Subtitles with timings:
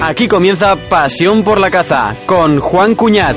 [0.00, 3.36] Aquí comienza Pasión por la caza con Juan Cuñat.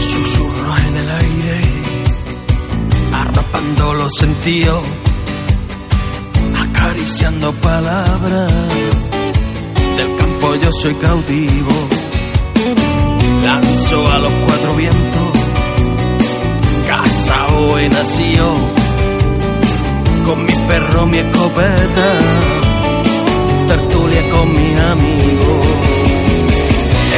[0.00, 1.60] Susurros en el aire,
[3.12, 4.82] arropando los sentidos,
[6.56, 8.52] acariciando palabras.
[9.96, 11.88] Del campo yo soy cautivo,
[13.42, 15.37] lanzo a los cuatro vientos,
[17.28, 18.54] casao he nacido,
[20.26, 22.08] con mi perro, mi escopeta,
[23.68, 25.66] tertulia con mis amigos.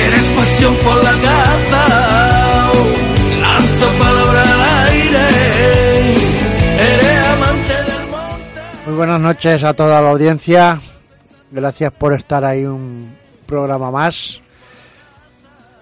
[0.06, 2.72] Eres pasión por la caza,
[3.40, 6.14] lanzo palabras al aire,
[6.78, 8.60] eres amante del monte.
[8.86, 10.80] Muy buenas noches a toda la audiencia.
[11.52, 13.16] Gracias por estar ahí un
[13.46, 14.40] programa más.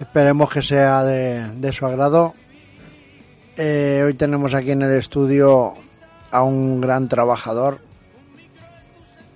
[0.01, 2.33] Esperemos que sea de, de su agrado.
[3.61, 5.73] Eh, hoy tenemos aquí en el estudio
[6.31, 7.81] a un gran trabajador.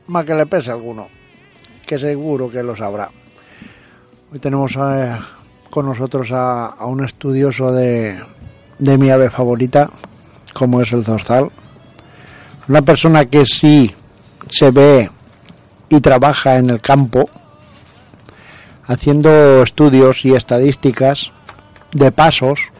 [0.06, 1.09] Más que le pese a alguno,
[1.84, 3.11] que seguro que lo sabrá.
[4.33, 5.19] Hoy tenemos eh,
[5.70, 8.23] con nosotros a, a un estudioso de,
[8.79, 9.91] de mi ave favorita,
[10.53, 11.51] como es el zorzal.
[12.69, 13.92] Una persona que sí
[14.48, 15.11] se ve
[15.89, 17.29] y trabaja en el campo,
[18.84, 21.33] haciendo estudios y estadísticas
[21.91, 22.72] de pasos.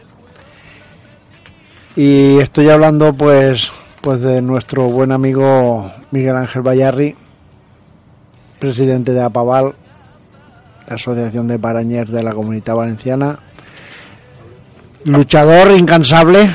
[1.95, 7.15] Y estoy hablando pues pues de nuestro buen amigo Miguel Ángel Bayarri,
[8.59, 9.75] presidente de APAVAL,
[10.89, 13.39] Asociación de Parañers de la Comunidad Valenciana,
[15.05, 16.49] luchador incansable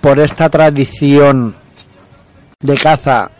[0.00, 1.54] por esta tradición
[2.58, 3.30] de caza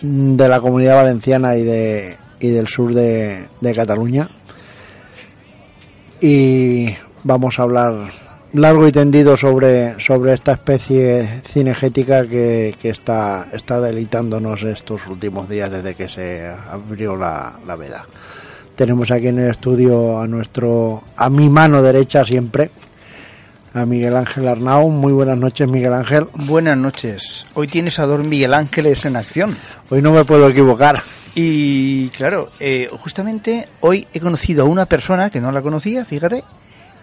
[0.00, 4.30] de la comunidad valenciana y de y del sur de, de Cataluña.
[6.20, 6.88] Y
[7.22, 8.10] vamos a hablar
[8.54, 15.48] largo y tendido sobre, sobre esta especie cinegética que, que está, está deleitándonos estos últimos
[15.48, 18.04] días desde que se abrió la, la veda.
[18.74, 22.70] Tenemos aquí en el estudio a nuestro, a mi mano derecha siempre,
[23.74, 24.88] a Miguel Ángel Arnau.
[24.88, 26.26] Muy buenas noches, Miguel Ángel.
[26.34, 27.46] Buenas noches.
[27.54, 29.56] Hoy tienes a dos Miguel Ángeles en acción.
[29.90, 31.00] Hoy no me puedo equivocar.
[31.34, 36.44] Y claro, eh, justamente hoy he conocido a una persona que no la conocía, fíjate.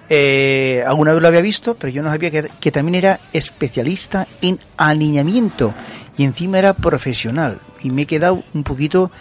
[0.10, 4.60] Eh, alguna vez lo había visto, pero yo no sabía que, también era especialista en
[4.76, 5.74] alineamiento
[6.18, 7.60] y encima era profesional.
[7.84, 9.12] Y me he quedado un poquito,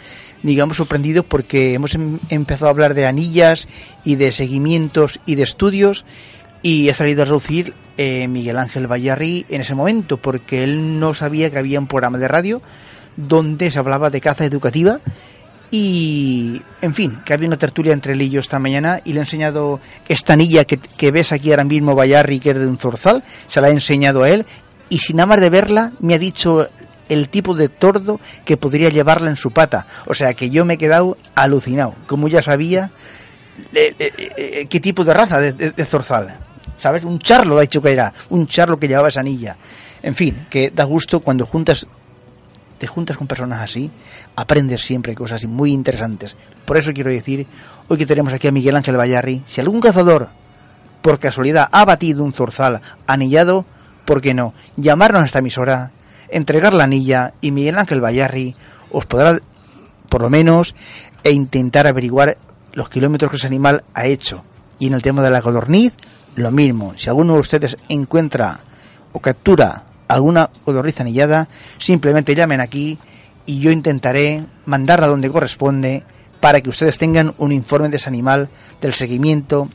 [0.43, 3.69] digamos, sorprendido porque hemos em- empezado a hablar de anillas
[4.03, 6.07] y de seguimientos y de estudios
[6.63, 11.15] y ha salido a reducir eh, Miguel Ángel Bayarri en ese momento porque él no
[11.15, 12.63] sabía que había un programa de radio
[13.17, 15.01] donde se hablaba de caza educativa
[15.71, 19.19] y, en fin, que había una tertulia entre él y yo esta mañana y le
[19.21, 22.79] he enseñado esta anilla que, que ves aquí ahora mismo, Bayarri, que es de un
[22.79, 24.47] zorzal, se la he enseñado a él
[24.89, 26.67] y sin nada más de verla me ha dicho
[27.09, 29.87] el tipo de tordo que podría llevarla en su pata.
[30.07, 32.91] O sea que yo me he quedado alucinado, como ya sabía
[33.75, 36.35] eh, eh, eh, qué tipo de raza de, de- de zorzal.
[36.77, 37.03] ¿Sabes?
[37.05, 39.57] Un charlo ha dicho que era, un charlo que llevaba esa anilla.
[40.03, 41.87] En fin, que da gusto cuando juntas
[42.79, 43.91] te juntas con personas así,
[44.37, 46.37] aprendes siempre cosas muy interesantes.
[46.65, 47.47] Por eso quiero decir,
[47.89, 50.29] hoy que tenemos aquí a Miguel Ángel Bayarri, si algún cazador
[51.03, 53.65] por casualidad ha batido un zorzal anillado,
[54.05, 54.55] ¿por qué no?
[54.77, 55.91] Llamarnos a esta emisora,
[56.29, 58.55] entregar la anilla y Miguel Ángel Bayarri
[58.91, 59.39] os podrá,
[60.09, 60.75] por lo menos,
[61.25, 62.39] e intentar averiguar
[62.73, 64.43] los kilómetros que ese animal ha hecho.
[64.79, 65.95] Y en el tema de la codorniz,
[66.37, 66.95] lo mismo.
[66.97, 68.61] Si alguno de ustedes encuentra
[69.13, 71.47] o captura alguna codorniz anillada,
[71.79, 72.99] simplemente llamen aquí
[73.47, 76.03] y yo intentaré mandarla donde corresponde
[76.41, 78.49] para que ustedes tengan un informe de ese animal,
[78.81, 79.69] del seguimiento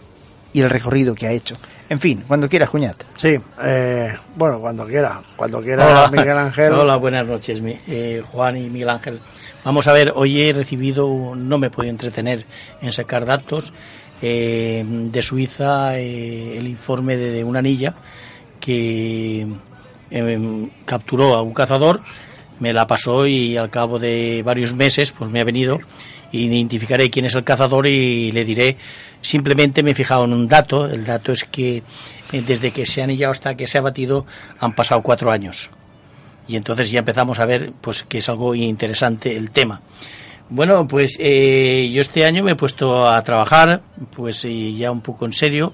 [0.54, 1.56] y el recorrido que ha hecho.
[1.90, 3.04] En fin, cuando quiera, Cuñat.
[3.18, 6.74] Sí, eh, bueno, cuando quiera, cuando quiera Miguel Ángel.
[6.80, 9.20] Hola, buenas noches, mi- eh, Juan y Miguel Ángel.
[9.66, 12.46] Vamos a ver, hoy he recibido, no me puedo entretener
[12.82, 13.74] en sacar datos,
[14.22, 17.94] eh, de Suiza eh, el informe de, de una anilla
[18.60, 19.46] que
[20.14, 22.02] eh, capturó a un cazador,
[22.60, 25.80] me la pasó y al cabo de varios meses pues me ha venido.
[26.32, 28.78] Identificaré quién es el cazador y le diré
[29.24, 30.86] Simplemente me he fijado en un dato.
[30.86, 34.26] El dato es que eh, desde que se ha anillado hasta que se ha batido
[34.60, 35.70] han pasado cuatro años.
[36.46, 39.82] Y entonces ya empezamos a ver pues que es algo interesante el tema.
[40.50, 43.82] Bueno, pues eh, yo este año me he puesto a trabajar,
[44.14, 45.74] pues eh, ya un poco en serio.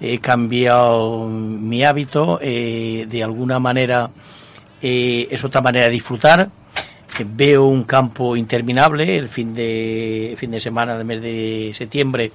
[0.00, 4.10] He cambiado mi hábito, de alguna manera
[4.80, 6.50] es otra manera de disfrutar.
[7.24, 9.16] Veo un campo interminable.
[9.16, 12.32] El fin de fin de semana del mes de septiembre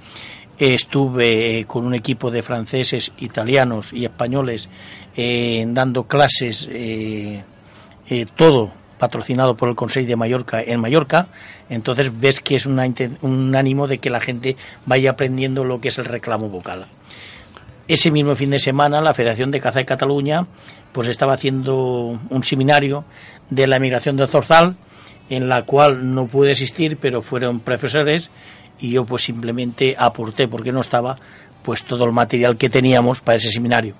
[0.60, 4.70] estuve con un equipo de franceses, italianos y españoles
[5.16, 7.42] eh, dando clases, eh,
[8.10, 11.28] eh, todo patrocinado por el Consejo de Mallorca en Mallorca.
[11.70, 15.98] Entonces ves que es un ánimo de que la gente vaya aprendiendo lo que es
[15.98, 16.88] el reclamo vocal.
[17.90, 20.46] Ese mismo fin de semana la Federación de Caza de Cataluña
[20.92, 23.04] pues estaba haciendo un seminario
[23.50, 24.76] de la emigración del Zorzal
[25.28, 28.30] en la cual no pude asistir pero fueron profesores
[28.80, 31.16] y yo pues simplemente aporté porque no estaba
[31.64, 33.96] pues todo el material que teníamos para ese seminario.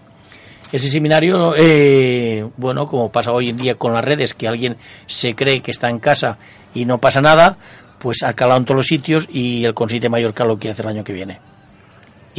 [0.72, 4.78] Ese seminario, eh, bueno, como pasa hoy en día con las redes, que alguien
[5.08, 6.38] se cree que está en casa
[6.76, 7.58] y no pasa nada,
[7.98, 10.86] pues ha calado en todos los sitios y el Consejo de Mallorca lo quiere hacer
[10.86, 11.40] el año que viene.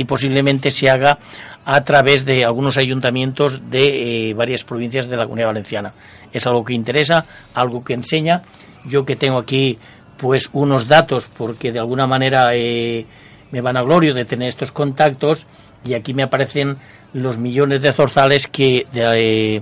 [0.01, 1.19] Y posiblemente se haga
[1.67, 5.93] a través de algunos ayuntamientos de eh, varias provincias de la Comunidad Valenciana.
[6.33, 8.41] Es algo que interesa, algo que enseña.
[8.87, 9.79] Yo que tengo aquí
[10.17, 13.05] pues unos datos porque de alguna manera eh,
[13.51, 15.47] me van a glorio de tener estos contactos
[15.85, 16.79] y aquí me aparecen
[17.13, 19.61] los millones de zorzales que, eh,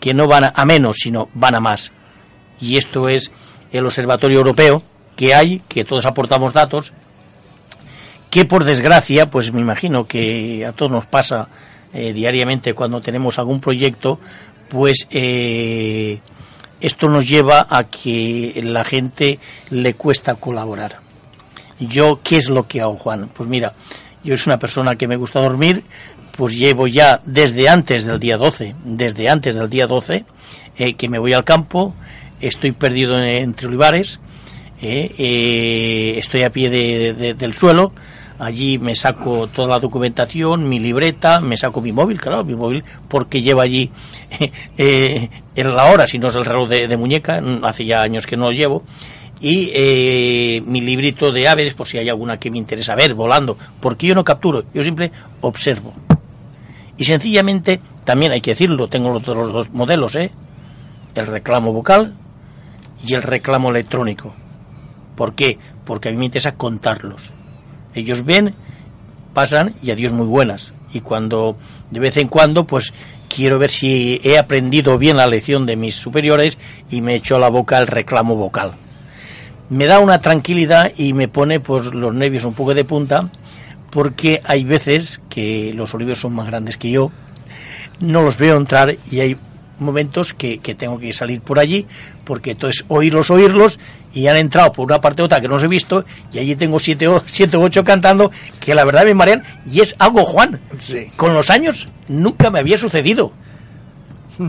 [0.00, 1.92] que no van a menos, sino van a más.
[2.60, 3.30] Y esto es
[3.70, 4.82] el Observatorio Europeo
[5.14, 6.92] que hay, que todos aportamos datos,
[8.30, 11.48] que por desgracia, pues me imagino que a todos nos pasa
[11.92, 14.18] eh, diariamente cuando tenemos algún proyecto,
[14.68, 16.18] pues eh,
[16.80, 19.38] esto nos lleva a que la gente
[19.70, 21.00] le cuesta colaborar.
[21.78, 23.30] Yo, ¿qué es lo que hago, Juan?
[23.34, 23.74] Pues mira,
[24.24, 25.84] yo es una persona que me gusta dormir,
[26.36, 30.24] pues llevo ya desde antes del día 12, desde antes del día 12,
[30.78, 31.94] eh, que me voy al campo,
[32.40, 34.20] estoy perdido entre olivares,
[34.80, 37.92] eh, eh, estoy a pie del suelo,
[38.38, 42.84] allí me saco toda la documentación, mi libreta, me saco mi móvil, claro, mi móvil,
[43.08, 43.90] porque lleva allí
[44.78, 48.46] eh, la hora, si no es el reloj de, muñeca, hace ya años que no
[48.46, 48.82] lo llevo,
[49.40, 53.56] y eh, mi librito de aves, por si hay alguna que me interesa ver volando,
[53.80, 55.10] porque yo no capturo, yo siempre
[55.40, 55.94] observo.
[56.98, 60.30] Y sencillamente, también hay que decirlo, tengo los, los dos modelos, ¿eh?
[61.14, 62.14] el reclamo vocal
[63.04, 64.34] y el reclamo electrónico.
[65.14, 65.58] ¿Por qué?
[65.84, 67.32] Porque a mí me interesa contarlos
[67.96, 68.54] ellos ven,
[69.34, 70.72] pasan y adiós muy buenas.
[70.92, 71.56] Y cuando
[71.90, 72.92] de vez en cuando, pues
[73.28, 76.58] quiero ver si he aprendido bien la lección de mis superiores
[76.90, 78.74] y me echo a la boca el reclamo vocal.
[79.68, 83.28] Me da una tranquilidad y me pone pues los nervios un poco de punta
[83.90, 87.10] porque hay veces que los olivos son más grandes que yo,
[87.98, 89.36] no los veo entrar y hay
[89.78, 91.86] momentos que, que, tengo que salir por allí,
[92.24, 93.78] porque entonces oírlos, oírlos,
[94.14, 96.56] y han entrado por una parte u otra que no os he visto, y allí
[96.56, 98.30] tengo siete o siete, ocho cantando,
[98.60, 100.60] que la verdad me marean, y es algo, Juan,
[101.16, 103.32] con los años nunca me había sucedido.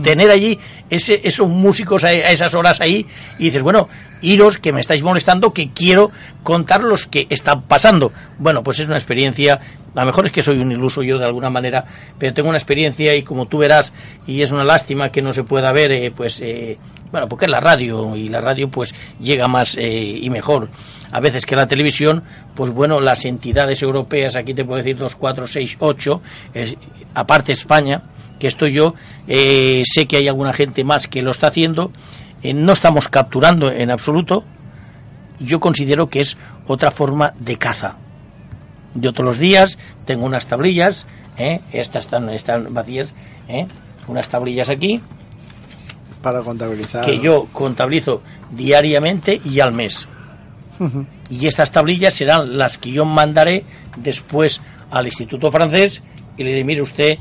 [0.02, 0.58] Tener allí
[0.90, 3.06] ese, esos músicos a, esas horas ahí
[3.38, 3.88] y dices, bueno,
[4.20, 6.10] iros que me estáis molestando, que quiero
[6.42, 8.12] contar los que están pasando.
[8.38, 9.60] Bueno, pues es una experiencia
[9.94, 11.84] a lo mejor es que soy un iluso yo de alguna manera,
[12.18, 13.92] pero tengo una experiencia y como tú verás,
[14.26, 16.78] y es una lástima que no se pueda ver, eh, pues, eh,
[17.10, 20.68] bueno, porque es la radio y la radio pues llega más eh, y mejor
[21.10, 22.22] a veces que la televisión,
[22.54, 26.20] pues bueno, las entidades europeas, aquí te puedo decir dos, cuatro, seis, ocho,
[27.14, 28.02] aparte España,
[28.38, 28.94] que estoy yo,
[29.26, 31.92] sé que hay alguna gente más que lo está haciendo,
[32.42, 34.44] no estamos capturando en absoluto,
[35.40, 37.96] yo considero que es otra forma de caza
[38.94, 41.60] de otros días, tengo unas tablillas, ¿eh?
[41.72, 43.14] estas están, están vacías,
[43.48, 43.66] ¿eh?
[44.06, 45.00] unas tablillas aquí.
[46.22, 47.04] Para contabilizar.
[47.04, 50.08] Que yo contabilizo diariamente y al mes.
[51.28, 53.64] Y estas tablillas serán las que yo mandaré
[53.96, 56.02] después al Instituto Francés
[56.36, 57.18] y le diré, mire usted,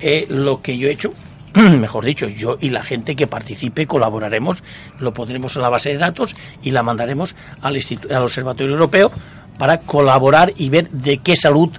[0.00, 1.12] eh, lo que yo he hecho,
[1.54, 4.62] mejor dicho, yo y la gente que participe colaboraremos,
[4.98, 7.78] lo pondremos en la base de datos y la mandaremos al,
[8.10, 9.10] al Observatorio Europeo
[9.58, 11.70] para colaborar y ver de qué salud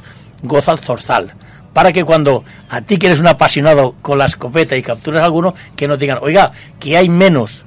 [0.44, 1.34] goza el zorzal.
[1.74, 5.56] Para que cuando a ti que eres un apasionado con la escopeta y capturas alguno,
[5.76, 7.64] que no digan, oiga, que hay menos.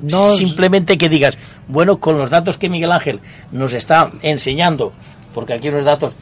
[0.00, 1.38] No, Simplemente que digas,
[1.68, 3.20] bueno, con los datos que Miguel Ángel
[3.52, 4.92] nos está enseñando,
[5.34, 6.16] porque aquí los datos,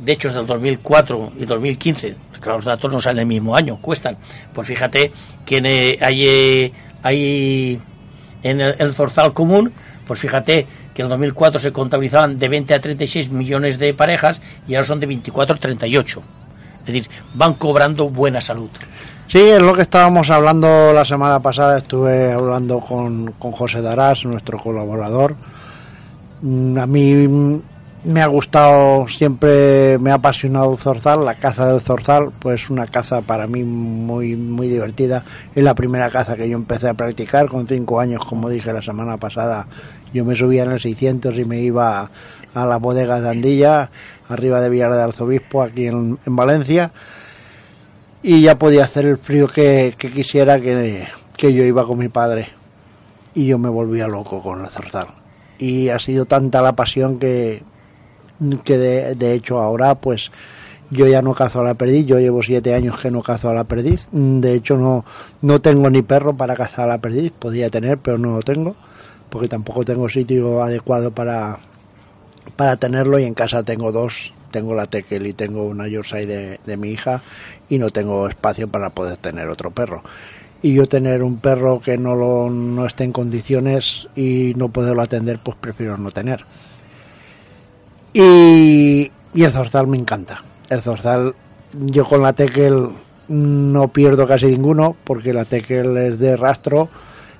[0.00, 3.78] de hecho, es del 2004 y 2015, claro, los datos no salen el mismo año,
[3.80, 4.16] cuestan.
[4.52, 5.12] Pues fíjate
[5.44, 7.80] que hay, eh, hay
[8.42, 9.72] en el, el, zorzal común,
[10.06, 14.40] pues fíjate que en el 2004 se contabilizaban de 20 a 36 millones de parejas
[14.66, 16.22] y ahora son de 24 a 38.
[16.80, 18.70] Es decir, van cobrando buena salud.
[19.26, 21.76] Sí, es lo que estábamos hablando la semana pasada.
[21.76, 25.36] Estuve hablando con, con José Darás, nuestro colaborador.
[26.40, 27.60] Mm, A mí
[28.04, 32.86] me ha gustado, siempre me ha apasionado el zorzal, la caza del zorzal, pues una
[32.86, 35.24] caza para mí muy muy divertida.
[35.54, 38.82] Es la primera caza que yo empecé a practicar con cinco años, como dije la
[38.82, 39.66] semana pasada.
[40.14, 42.10] Yo me subía en el 600 y me iba
[42.54, 43.90] a las bodegas de Andilla,
[44.28, 46.92] arriba de Villar de Arzobispo, aquí en, en Valencia,
[48.22, 52.08] y ya podía hacer el frío que, que quisiera, que, que yo iba con mi
[52.08, 52.48] padre.
[53.34, 55.08] Y yo me volvía loco con el zorzal.
[55.58, 57.62] Y ha sido tanta la pasión que,
[58.64, 60.30] que de, de hecho ahora pues
[60.90, 63.54] yo ya no cazo a la perdiz, yo llevo siete años que no cazo a
[63.54, 65.04] la perdiz, de hecho no,
[65.42, 68.74] no tengo ni perro para cazar a la perdiz, podía tener pero no lo tengo,
[69.28, 71.58] porque tampoco tengo sitio adecuado para,
[72.56, 76.60] para tenerlo y en casa tengo dos, tengo la Tekel y tengo una Yorkshire de,
[76.64, 77.20] de mi hija
[77.68, 80.02] y no tengo espacio para poder tener otro perro.
[80.60, 85.02] Y yo tener un perro que no, lo, no esté en condiciones y no poderlo
[85.02, 86.44] atender, pues prefiero no tener.
[88.12, 90.42] Y, y el zorzal me encanta.
[90.70, 91.34] El zorzal,
[91.72, 92.88] yo con la Tekel
[93.28, 96.88] no pierdo casi ninguno, porque la Tekel es de rastro.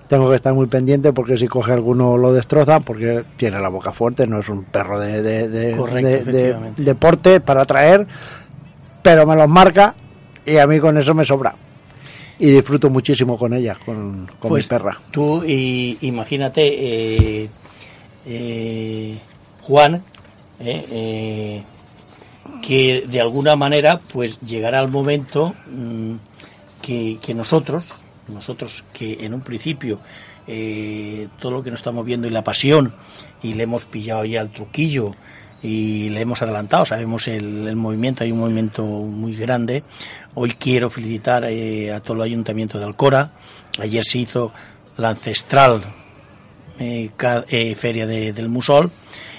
[0.08, 3.92] Tengo que estar muy pendiente porque si coge alguno lo destroza, porque tiene la boca
[3.92, 6.82] fuerte, no es un perro de, de, de, Correcto, de- de- efectivamente.
[6.82, 8.06] deporte para traer,
[9.02, 9.94] pero me los marca
[10.46, 11.54] y a mí con eso me sobra.
[12.38, 14.96] Y disfruto muchísimo con ella, con, con Pues mi perra.
[15.10, 16.62] Tú y, imagínate,
[17.42, 17.48] eh,
[18.24, 19.18] eh,
[19.62, 20.02] Juan,
[20.60, 21.62] eh, eh,
[22.62, 26.14] que de alguna manera pues llegará el momento mm,
[26.82, 27.88] que, que nosotros,
[28.28, 30.00] nosotros que en un principio
[30.46, 32.94] eh, todo lo que nos estamos viendo y la pasión
[33.42, 35.14] y le hemos pillado ya el truquillo
[35.62, 39.82] y le hemos adelantado, sabemos el, movimiento, hay un movimiento muy grande.
[40.34, 43.32] Hoy quiero felicitar eh, a todo el ayuntamiento de Alcora.
[43.80, 44.52] Ayer se hizo
[44.96, 45.82] la ancestral
[46.78, 47.10] eh,
[47.48, 48.90] eh, feria de- del Musol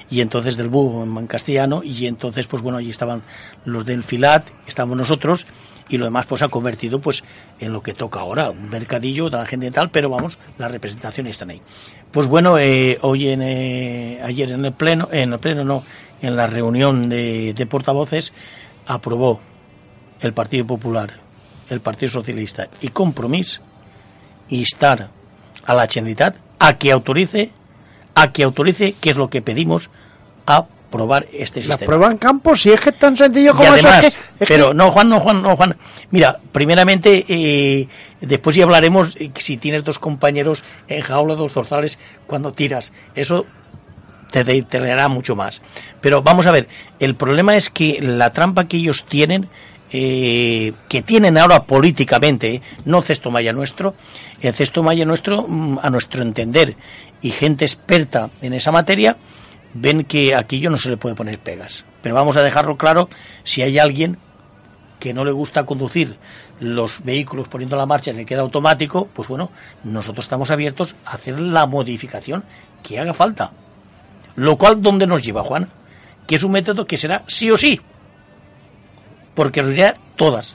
[0.09, 3.21] y entonces del búho en, castellano y entonces pues bueno allí estaban
[3.65, 5.45] los del Filat estamos nosotros
[5.89, 7.23] y lo demás pues ha convertido pues
[7.59, 11.61] en lo que toca ahora un mercadillo trascendental pero vamos las representaciones están ahí.
[12.11, 15.83] Pues bueno eh, hoy en eh, ayer en el pleno en el pleno no
[16.21, 18.33] en la reunión de, de portavoces
[18.87, 19.39] aprobó
[20.21, 21.11] el Partido Popular
[21.69, 23.61] el Partido Socialista y Compromís
[24.49, 25.09] instar
[25.63, 27.51] a la Generalitat a que autorice
[28.15, 29.89] a que autorice qué es lo que pedimos
[30.45, 31.85] a probar este La sistema.
[31.85, 33.87] prueba en campo, si es que es tan sencillo como eso.
[33.87, 35.77] además, es que- es que- pero no, Juan, no, Juan, no, Juan.
[36.09, 37.87] Mira, primeramente, eh,
[38.21, 42.91] después ya hablaremos eh, si tienes dos compañeros en jaula, dos zorzales, cuando tiras.
[43.13, 43.45] Eso
[44.31, 45.61] te, te, te dará mucho más.
[46.01, 46.67] Pero vamos a ver,
[46.99, 49.47] el problema es que la trampa que ellos tienen,
[49.91, 53.95] eh, que tienen ahora políticamente, eh, no Cesto Maya nuestro,
[54.41, 56.75] el Cesto Maya nuestro, mm, a nuestro entender,
[57.21, 59.17] y gente experta en esa materia,
[59.73, 61.85] ven que aquello no se le puede poner pegas.
[62.01, 63.09] Pero vamos a dejarlo claro,
[63.43, 64.17] si hay alguien
[64.99, 66.17] que no le gusta conducir
[66.59, 69.49] los vehículos poniendo la marcha el queda automático, pues bueno,
[69.83, 72.43] nosotros estamos abiertos a hacer la modificación
[72.83, 73.51] que haga falta.
[74.35, 75.69] Lo cual, ¿dónde nos lleva, Juan?
[76.27, 77.79] Que es un método que será sí o sí.
[79.39, 80.53] Porque dirá todas.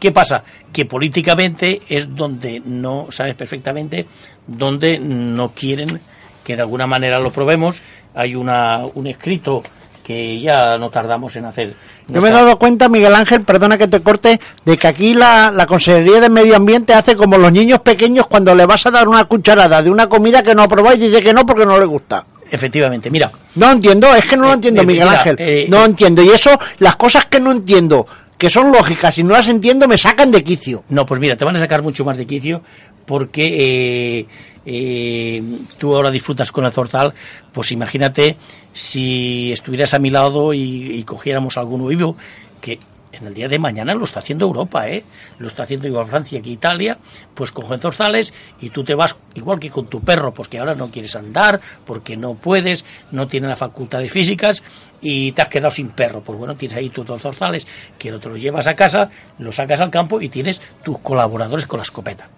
[0.00, 0.44] ¿Qué pasa?
[0.72, 4.06] Que políticamente es donde no, sabes perfectamente,
[4.46, 6.00] donde no quieren
[6.42, 7.82] que de alguna manera lo probemos.
[8.14, 9.62] Hay una, un escrito
[10.02, 11.76] que ya no tardamos en hacer.
[12.08, 15.50] Yo me he dado cuenta, Miguel Ángel, perdona que te corte, de que aquí la,
[15.50, 19.06] la Consejería de Medio Ambiente hace como los niños pequeños cuando le vas a dar
[19.06, 21.84] una cucharada de una comida que no aprobáis y dice que no porque no le
[21.84, 22.24] gusta.
[22.50, 25.36] Efectivamente, mira, No entiendo, es que no lo Eh, entiendo, eh, Miguel mira, Ángel.
[25.38, 26.22] eh, no entiendo.
[26.22, 28.06] Y eso, las cosas que no entiendo,
[28.38, 30.84] que son lógicas y no las entiendo, me sacan de quicio.
[30.88, 32.62] No, pues mira, te van a sacar mucho más de quicio
[33.06, 34.26] porque
[34.66, 35.42] eh,
[35.78, 37.12] tú ahora disfrutas con el zorzal,
[37.52, 38.36] pues imagínate
[38.72, 40.60] si estuvieras a mi lado y,
[40.96, 42.16] y cogiéramos algún vivo
[42.60, 42.78] que
[43.16, 45.04] en el día de mañana lo está haciendo Europa, ¿eh?
[45.38, 46.98] Lo está haciendo igual Francia que Italia,
[47.34, 50.74] pues cogen zorzales y tú te vas igual que con tu perro, pues que ahora
[50.74, 54.62] no quieres andar, porque no puedes, no tiene las facultades físicas
[55.00, 56.22] y te has quedado sin perro.
[56.22, 57.66] Pues bueno, tienes ahí tus dos zorzales
[57.98, 61.66] que no te los llevas a casa, los sacas al campo y tienes tus colaboradores
[61.66, 62.28] con la escopeta.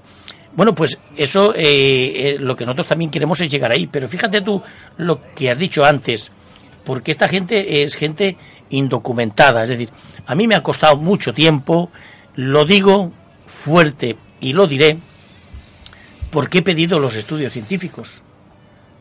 [0.56, 3.86] Bueno, pues eso, eh, eh, lo que nosotros también queremos es llegar ahí.
[3.86, 4.62] Pero fíjate tú
[4.96, 6.32] lo que has dicho antes,
[6.82, 8.36] porque esta gente es gente
[8.70, 9.64] indocumentada.
[9.64, 9.90] Es decir,
[10.26, 11.90] a mí me ha costado mucho tiempo,
[12.34, 13.12] lo digo
[13.46, 14.98] fuerte y lo diré,
[16.30, 18.22] porque he pedido los estudios científicos.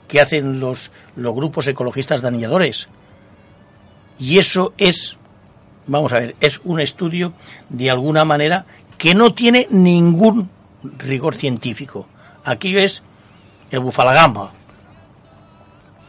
[0.08, 2.88] que hacen los, los grupos ecologistas de anilladores.
[4.20, 5.18] Y eso es,
[5.88, 7.34] vamos a ver, es un estudio
[7.70, 8.66] de alguna manera
[9.00, 10.50] que no tiene ningún
[11.00, 12.08] rigor científico.
[12.44, 13.02] Aquello es
[13.72, 14.52] el bufalagamba.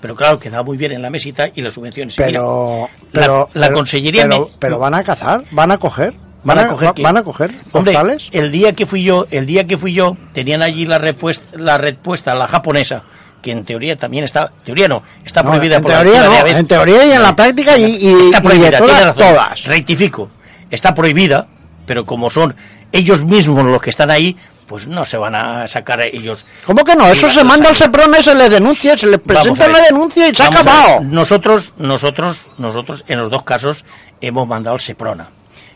[0.00, 2.14] Pero claro, queda muy bien en la mesita y las subvenciones.
[2.16, 5.78] Pero, Mira, pero la, la pero- consellería pero, me- pero van a cazar, van a
[5.78, 7.96] coger, ¿Van a coger van a coger Hombre,
[8.30, 11.76] el día que fui yo, el día que fui yo, tenían allí la respuesta, la
[11.76, 13.02] respuesta, la japonesa,
[13.42, 16.44] que en teoría también está, teoría no, está No, prohibida en por teoría la no,
[16.44, 19.06] de en teoría y en la práctica y, y- está y prohibida, de tiene todas,
[19.16, 19.34] razón.
[19.34, 19.64] todas.
[19.64, 20.30] Rectifico,
[20.70, 21.48] está prohibida,
[21.84, 22.54] pero como son
[22.92, 26.44] ellos mismos los que están ahí, pues no se van a sacar ellos.
[26.64, 27.06] ¿Cómo que no?
[27.08, 27.76] Eso se manda al.
[27.76, 31.00] Seprona, se le denuncia, se le presenta la denuncia y se ha acabado.
[31.02, 33.84] Nosotros, nosotros, nosotros, en los dos casos,
[34.20, 35.28] hemos mandado al Seprona.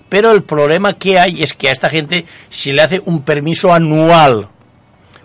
[0.09, 3.73] Pero el problema que hay es que a esta gente se le hace un permiso
[3.73, 4.49] anual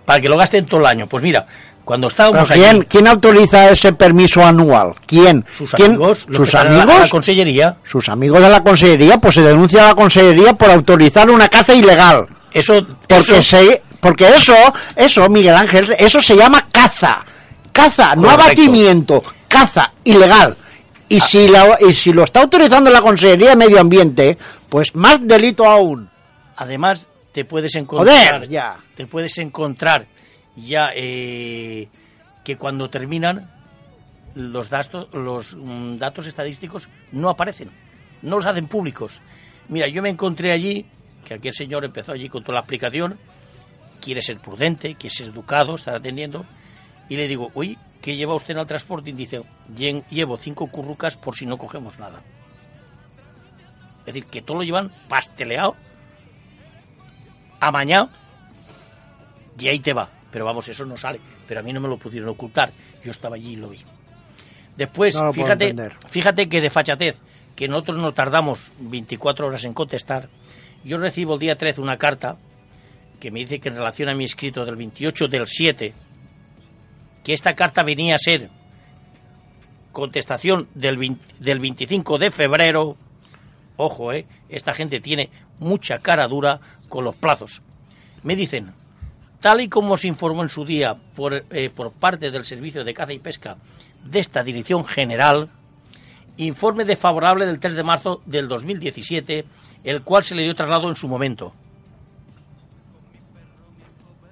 [0.05, 1.07] para que lo gasten todo el año.
[1.07, 1.48] Pues mira,
[1.84, 4.93] cuando ¿Pero estábamos quién, allí, quién autoriza ese permiso anual?
[5.07, 5.43] ¿Quién?
[5.57, 5.91] sus ¿Quién?
[5.93, 7.01] amigos, los ¿Sus están en la- amigos?
[7.01, 11.31] la consellería, Sus amigos de la consellería, pues se denuncia a la consellería por autorizar
[11.31, 12.27] una caza ilegal.
[12.55, 14.55] Eso, Porque eso- se, porque eso,
[14.95, 17.24] eso, Miguel Ángel, eso se llama caza.
[17.71, 20.55] Caza, no abatimiento, caza, ilegal.
[21.09, 24.38] Y si, la- y si lo está autorizando la Consellería de Medio Ambiente,
[24.69, 26.09] pues más delito aún.
[26.57, 28.77] además te puedes encontrar, Joder, ya.
[28.95, 30.05] te puedes encontrar
[30.55, 31.89] ya eh,
[32.45, 33.51] que cuando terminan
[34.35, 37.69] los datos, los mm, datos estadísticos no aparecen,
[38.21, 39.19] no los hacen públicos.
[39.67, 40.85] Mira, yo me encontré allí,
[41.25, 43.17] que aquel señor empezó allí con toda la explicación,
[44.01, 46.46] quiere ser prudente, quiere ser educado, estar atendiendo,
[47.10, 49.10] y le digo, oye, ¿qué lleva usted en el transporte?
[49.10, 49.41] Y dice,
[49.75, 52.22] "Lle- llevo cinco currucas por si no cogemos nada.
[54.01, 55.75] Es decir, que todo lo llevan pasteleado,
[57.60, 58.10] amañado,
[59.60, 60.10] y ahí te va.
[60.32, 61.20] Pero vamos, eso no sale.
[61.48, 62.72] Pero a mí no me lo pudieron ocultar.
[63.03, 63.79] Yo estaba allí y lo vi.
[64.75, 65.74] Después, No lo puedo fíjate,
[66.10, 67.17] fíjate que de fachatez,
[67.55, 70.27] que nosotros no tardamos 24 horas en contestar.
[70.86, 72.38] Yo recibo el día 13 una carta
[73.20, 75.94] que me dice que en relación a mi escrito del 28 del 7,
[77.24, 78.51] que esta carta venía a ser
[79.92, 82.96] contestación del, 20 del 25 de febrero.
[83.77, 87.64] Ojo, eh, esta gente tiene mucha cara dura con los plazos.
[88.22, 88.72] Me dicen,
[89.40, 92.94] tal y como se informó en su día por, eh, por parte del Servicio de
[92.94, 93.57] Caza y Pesca
[94.03, 95.50] de esta Dirección General,
[96.38, 99.46] informe desfavorable del 3 de marzo del 2017,
[99.85, 101.53] el cual se le dio traslado en su momento.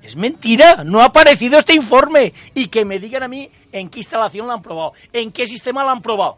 [0.01, 2.33] Es mentira, no ha aparecido este informe.
[2.53, 5.83] Y que me digan a mí en qué instalación lo han probado, en qué sistema
[5.83, 6.37] lo han probado.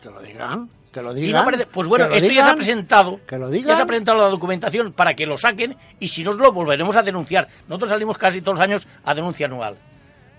[0.00, 1.42] Que lo digan, que lo Y no digan.
[1.42, 3.20] aparece- pues bueno, esto ya se ha digan, presentado.
[3.26, 3.80] Que lo Ya se digan.
[3.80, 7.48] ha presentado la documentación para que lo saquen y si no lo volveremos a denunciar.
[7.66, 9.76] Nosotros salimos casi todos los años a denuncia anual.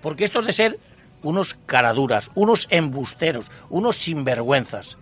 [0.02, 0.80] Porque esto es de ser
[1.24, 4.98] unos caraduras, unos embusteros, unos sinvergüenzas.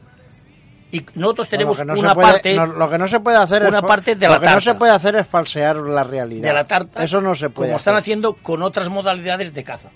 [0.92, 3.80] Y nosotros tenemos no una puede- parte no, lo que no se puede hacer una
[3.80, 6.68] es, parte de lo que no se puede hacer es falsear la realidad de la
[6.68, 8.02] tarta, eso no se puede como están hacer.
[8.04, 9.90] haciendo con otras modalidades de caza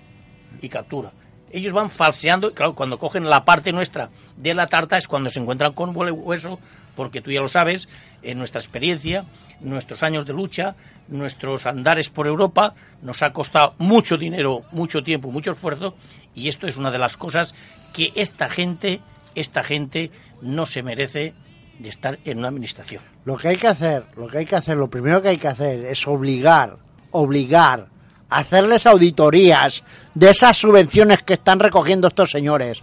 [0.62, 1.12] y captura.
[1.52, 5.30] Ellos van falseando, y claro, cuando cogen la parte nuestra de la tarta es cuando
[5.30, 6.60] se encuentran con hueso,
[6.96, 7.88] porque tú ya lo sabes,
[8.22, 9.24] en nuestra experiencia,
[9.62, 10.76] nuestros años de lucha,
[11.08, 15.96] nuestros andares por Europa, nos ha costado mucho dinero, mucho tiempo, mucho esfuerzo,
[16.36, 17.56] y esto es una de las cosas
[17.94, 19.00] que esta gente,
[19.36, 20.12] esta gente
[20.42, 21.34] no se merece
[21.80, 23.02] de estar en una administración.
[23.26, 25.48] Lo que hay que hacer, lo que hay que hacer, lo primero que hay que
[25.48, 26.78] hacer es obligar,
[27.12, 27.88] obligar,
[28.30, 32.82] a hacerles auditorías de esas subvenciones que están recogiendo estos señores,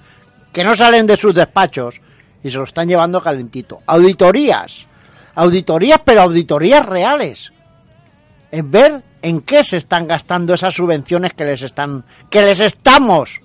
[0.52, 2.00] que no salen de sus despachos
[2.42, 3.80] y se lo están llevando calentito.
[3.86, 4.86] Auditorías,
[5.34, 7.52] auditorías, pero auditorías reales.
[8.50, 13.40] En ver en qué se están gastando esas subvenciones que les están, que les estamos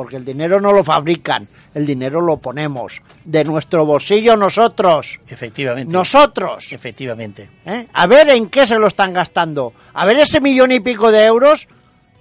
[0.00, 5.92] porque el dinero no lo fabrican, el dinero lo ponemos de nuestro bolsillo nosotros, Efectivamente.
[5.92, 6.72] nosotros.
[6.72, 7.48] Efectivamente.
[7.64, 7.86] ¿eh?
[7.92, 11.24] A ver en qué se lo están gastando, a ver ese millón y pico de
[11.24, 11.68] euros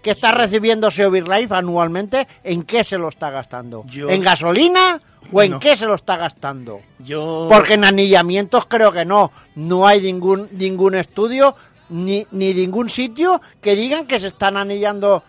[0.03, 0.89] que está recibiendo
[1.27, 3.83] Life anualmente, ¿en qué se lo está gastando?
[3.87, 5.59] Yo- ¿En gasolina o en No.
[5.59, 6.79] qué se lo está gastando?
[6.99, 11.53] Yo Porque en anillamientos creo que no, no hay ningún ningún estudio
[11.89, 15.23] ni, ni ningún sitio que digan que se están anillando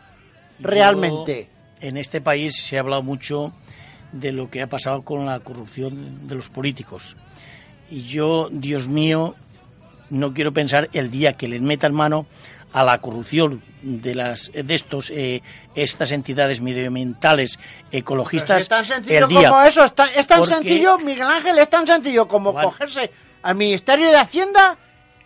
[0.60, 1.48] realmente.
[1.80, 3.52] Yo, en este país se ha hablado mucho
[4.12, 7.16] de lo que ha pasado con la corrupción de los políticos.
[7.90, 9.34] Y yo, Dios mío,
[10.10, 12.26] no quiero pensar el día que les metan mano
[12.72, 15.42] a la corrupción de las de estos eh,
[15.74, 17.58] estas entidades medioambientales
[17.90, 21.26] ecologistas es tan sencillo el día como eso, es tan, es tan Porque- sencillo, Miguel
[21.26, 22.64] Ángel, es tan sencillo como Juan.
[22.66, 23.10] cogerse
[23.42, 24.76] al Ministerio de Hacienda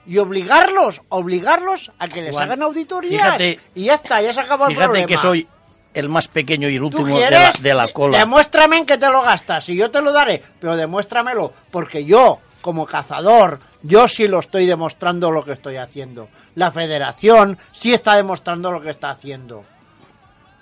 [0.06, 3.22] y obligarlos, obligarlos a que les Juan, hagan auditorías.
[3.22, 5.06] fíjate- y ya está, ya se acabó el Fíjate problema.
[5.06, 5.46] que soy
[5.94, 8.18] el más pequeño y el ¿Tú último de la, de la cola.
[8.18, 12.40] Demuéstrame en que te lo gastas y yo te lo daré, pero demuéstramelo, porque yo,
[12.60, 16.28] como cazador, yo sí lo estoy demostrando lo que estoy haciendo.
[16.56, 19.64] La federación sí está demostrando lo que está haciendo.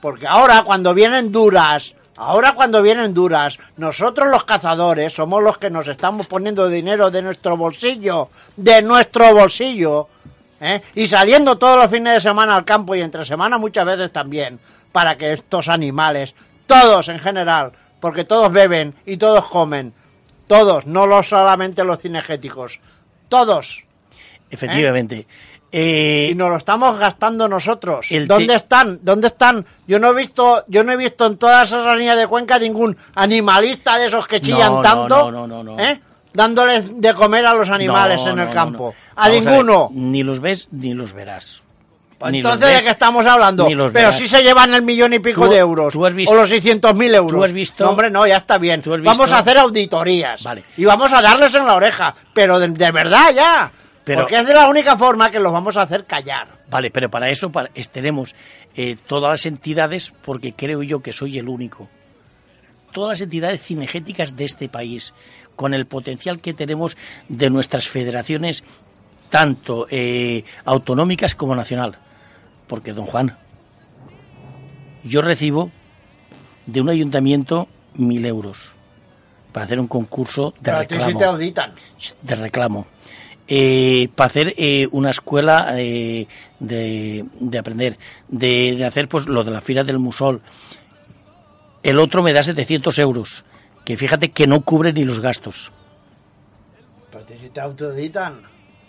[0.00, 5.70] Porque ahora cuando vienen duras, ahora cuando vienen duras, nosotros los cazadores somos los que
[5.70, 10.08] nos estamos poniendo dinero de nuestro bolsillo, de nuestro bolsillo,
[10.60, 10.82] ¿eh?
[10.94, 14.58] y saliendo todos los fines de semana al campo y entre semana muchas veces también,
[14.92, 16.34] para que estos animales,
[16.66, 19.92] todos en general, porque todos beben y todos comen,
[20.46, 22.80] todos, no los solamente los cinegéticos,
[23.28, 23.84] todos,
[24.52, 25.26] Efectivamente.
[25.74, 28.06] Eh, y nos lo estamos gastando nosotros.
[28.26, 29.00] ¿Dónde están?
[29.02, 29.64] ¿Dónde están?
[29.86, 32.94] Yo no he visto, yo no he visto en toda esa línea de Cuenca ningún
[33.14, 35.82] animalista de esos que chillan no, tanto, no, no, no, no.
[35.82, 35.98] ¿eh?
[36.34, 38.94] dándoles de comer a los animales en el campo.
[39.16, 39.88] A ninguno.
[39.88, 41.62] ver, ni los ves ni los verás.
[42.30, 43.66] Ni Entonces, ¿de qué estamos hablando?
[43.92, 45.92] Pero si se llevan el millón y pico de euros.
[45.92, 47.38] tú has visto- o los 600.000 euros.
[47.38, 48.80] tú has visto- No, hombre, no, ya está bien.
[48.82, 50.42] tú has Vamos a hacer auditorías.
[50.42, 50.64] Vale.
[50.76, 52.14] Y vamos a darles en la oreja.
[52.32, 53.72] Pero de, de verdad ya.
[54.04, 56.48] Pero- Porque es de la única forma que los vamos a hacer callar.
[56.68, 58.34] Vale, pero para eso para, tenemos
[58.74, 61.88] eh, todas las entidades, porque creo yo que soy el único.
[62.92, 65.14] Todas las entidades cinegéticas de este país,
[65.56, 66.96] con el potencial que tenemos
[67.28, 68.64] de nuestras federaciones,
[69.30, 71.96] tanto eh, autonómicas como nacional.
[72.72, 73.36] Porque, don Juan,
[75.04, 75.70] yo recibo
[76.64, 78.70] de un ayuntamiento mil euros
[79.52, 81.74] para hacer un concurso de reclamo te auditan.
[82.22, 82.86] de reclamo.
[83.46, 86.26] Eh, para hacer eh, una escuela eh,
[86.60, 90.40] de, de aprender, de, de hacer pues lo de la fila del musol.
[91.82, 93.44] El otro me da 700 euros,
[93.84, 95.70] que fíjate que no cubre ni los gastos.
[97.10, 98.40] Pero te autoeditan.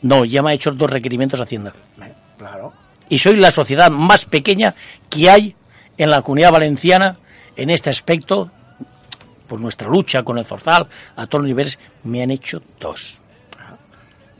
[0.01, 1.73] No, ya me ha hecho dos requerimientos Hacienda.
[2.37, 2.82] Claro.
[3.13, 4.73] Y soy la sociedad más pequeña
[5.07, 5.55] que hay
[5.99, 7.17] en la comunidad valenciana
[7.55, 8.49] en este aspecto.
[9.47, 13.19] Por nuestra lucha con el Zorzal, a todos los niveles, me han hecho dos.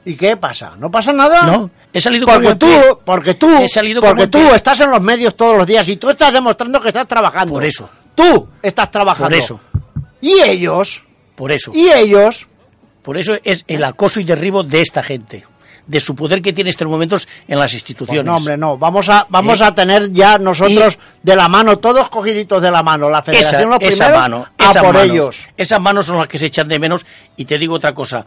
[0.05, 0.73] ¿Y qué pasa?
[0.79, 1.43] ¿No pasa nada?
[1.43, 2.81] No, he salido con Porque tú, pie.
[3.05, 4.55] porque tú, He salido porque tú pie.
[4.55, 7.53] estás en los medios todos los días y tú estás demostrando que estás trabajando.
[7.53, 7.88] Por eso.
[8.15, 9.29] Tú estás trabajando.
[9.29, 9.59] Por eso.
[10.19, 11.03] Y ellos,
[11.36, 11.71] Por eso.
[11.75, 12.47] y ellos,
[13.03, 15.45] Por eso es el acoso y derribo de esta gente,
[15.85, 18.25] de su poder que tiene en estos momentos en las pues instituciones.
[18.25, 22.09] no hombre, no, vamos a, vamos Eh, a tener ya nosotros de la mano, todos
[22.09, 25.09] cogiditos de la mano, la esa, federación los esa primeros, mano, a esas por manos,
[25.11, 25.45] ellos.
[25.57, 27.05] Esas manos son las que se echan de menos.
[27.35, 28.25] Y te digo otra cosa,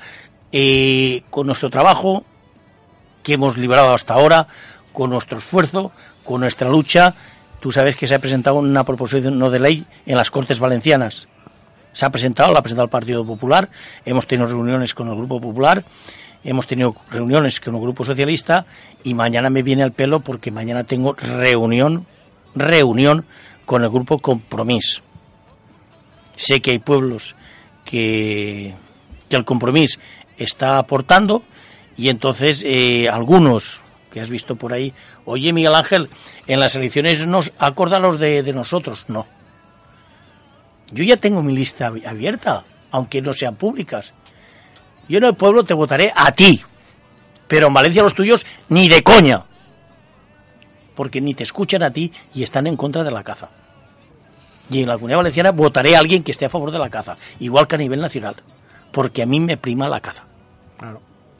[0.53, 2.25] eh, con nuestro trabajo
[3.23, 4.47] que hemos librado hasta ahora,
[4.93, 5.93] con nuestro esfuerzo,
[6.25, 7.15] con nuestra lucha,
[7.61, 11.27] tú sabes que se ha presentado una proposición no de ley en las Cortes Valencianas.
[11.93, 13.69] Se ha presentado, la ha presentado el Partido Popular,
[14.05, 15.83] hemos tenido reuniones con el Grupo Popular,
[16.47, 18.65] hemos tenido reuniones con el Grupo Socialista
[19.05, 22.07] y mañana me viene al pelo porque mañana tengo reunión,
[22.55, 23.27] reunión
[23.65, 25.03] con el Grupo Compromís.
[26.37, 27.35] Sé que hay pueblos
[27.85, 28.75] que,
[29.29, 29.99] que el Compromís
[30.39, 31.43] está aportando
[31.97, 33.81] y entonces eh, algunos
[34.13, 34.93] que has visto por ahí,
[35.25, 36.09] oye Miguel Ángel,
[36.47, 39.05] en las elecciones nos acordan los de, de nosotros.
[39.09, 39.27] No.
[40.93, 44.13] Yo ya tengo mi lista abi- abierta, aunque no sean públicas.
[45.09, 46.63] Yo en el pueblo te votaré a ti,
[47.49, 49.45] pero en Valencia los tuyos ni de coña.
[50.95, 53.51] Porque ni te escuchan a ti y están en contra de la caza.
[54.71, 57.17] Y en la comunidad valenciana votaré a alguien que esté a favor de la caza,
[57.39, 58.37] igual que a nivel nacional,
[58.91, 60.25] porque a mí me prima la caza.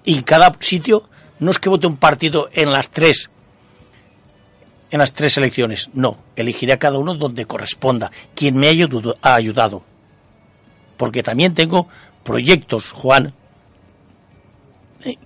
[0.05, 1.09] Y en cada sitio
[1.41, 3.31] no es que vote un partido en las tres
[4.91, 9.83] en las tres elecciones, no, elegiré a cada uno donde corresponda, quien me ha ayudado.
[10.97, 11.89] Porque también tengo
[12.23, 13.35] proyectos, Juan,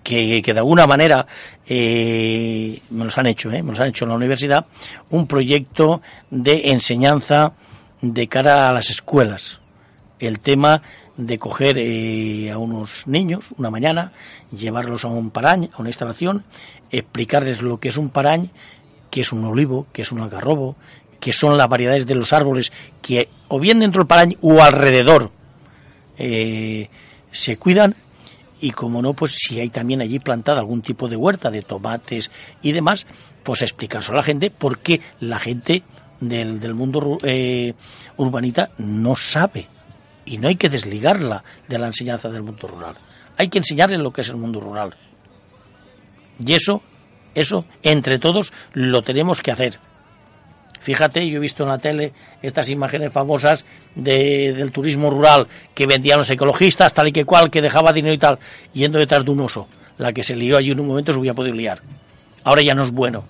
[0.03, 1.27] que, de alguna manera
[1.66, 4.66] eh, me los han hecho, eh, me los han hecho en la universidad,
[5.11, 7.53] un proyecto de enseñanza
[8.01, 9.61] de cara a las escuelas.
[10.19, 10.83] El tema
[11.16, 14.12] de coger eh, a unos niños una mañana,
[14.57, 16.45] llevarlos a un parañ, a una instalación,
[16.90, 18.49] explicarles lo que es un parañ,
[19.11, 20.77] que es un olivo, que es un algarrobo,
[21.19, 25.31] que son las variedades de los árboles que o bien dentro del parañ o alrededor
[26.16, 26.88] eh,
[27.31, 27.95] se cuidan
[28.61, 32.31] y como no, pues si hay también allí plantada algún tipo de huerta de tomates
[32.62, 33.07] y demás,
[33.42, 35.83] pues explicárselo a la gente porque la gente
[36.20, 37.75] del, del mundo eh,
[38.16, 39.66] urbanita no sabe
[40.25, 42.96] y no hay que desligarla de la enseñanza del mundo rural.
[43.37, 44.94] Hay que enseñarle lo que es el mundo rural.
[46.44, 46.83] Y eso,
[47.35, 49.79] eso, entre todos, lo tenemos que hacer.
[50.81, 52.12] Fíjate, yo he visto en la tele
[52.43, 53.64] estas imágenes famosas
[53.95, 58.14] de, del turismo rural que vendían los ecologistas, tal y que cual, que dejaba dinero
[58.14, 58.38] y tal,
[58.73, 59.69] yendo detrás de un oso.
[59.99, 61.83] la que se lió allí en un momento se hubiera podido liar.
[62.45, 63.25] Ahora ya no es bueno.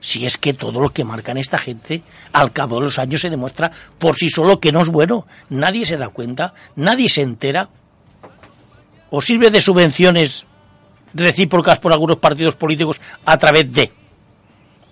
[0.00, 3.30] Si es que todo lo que marcan esta gente, al cabo de los años se
[3.30, 5.26] demuestra por sí solo que no es bueno.
[5.48, 7.70] Nadie se da cuenta, nadie se entera.
[9.10, 10.46] O sirve de subvenciones
[11.14, 13.92] recíprocas por algunos partidos políticos a través de.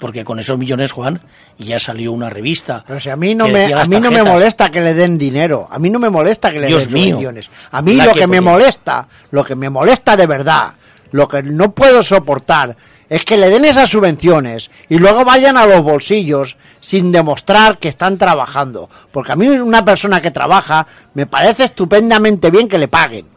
[0.03, 1.21] Porque con esos millones, Juan,
[1.59, 2.83] ya salió una revista.
[2.85, 5.69] Pero si a mí no me a mí no me molesta que le den dinero,
[5.71, 7.07] a mí no me molesta que le Dios den mío.
[7.11, 7.49] subvenciones.
[7.71, 10.73] A mí lo que que me molesta, lo que me molesta de verdad,
[11.13, 12.77] lo que no puedo soportar
[13.09, 17.89] es que le den esas subvenciones y luego vayan a los bolsillos sin demostrar que
[17.89, 18.91] están trabajando.
[19.13, 20.85] Porque a mí una persona que trabaja
[21.15, 23.29] me parece estupendamente bien que le paguen.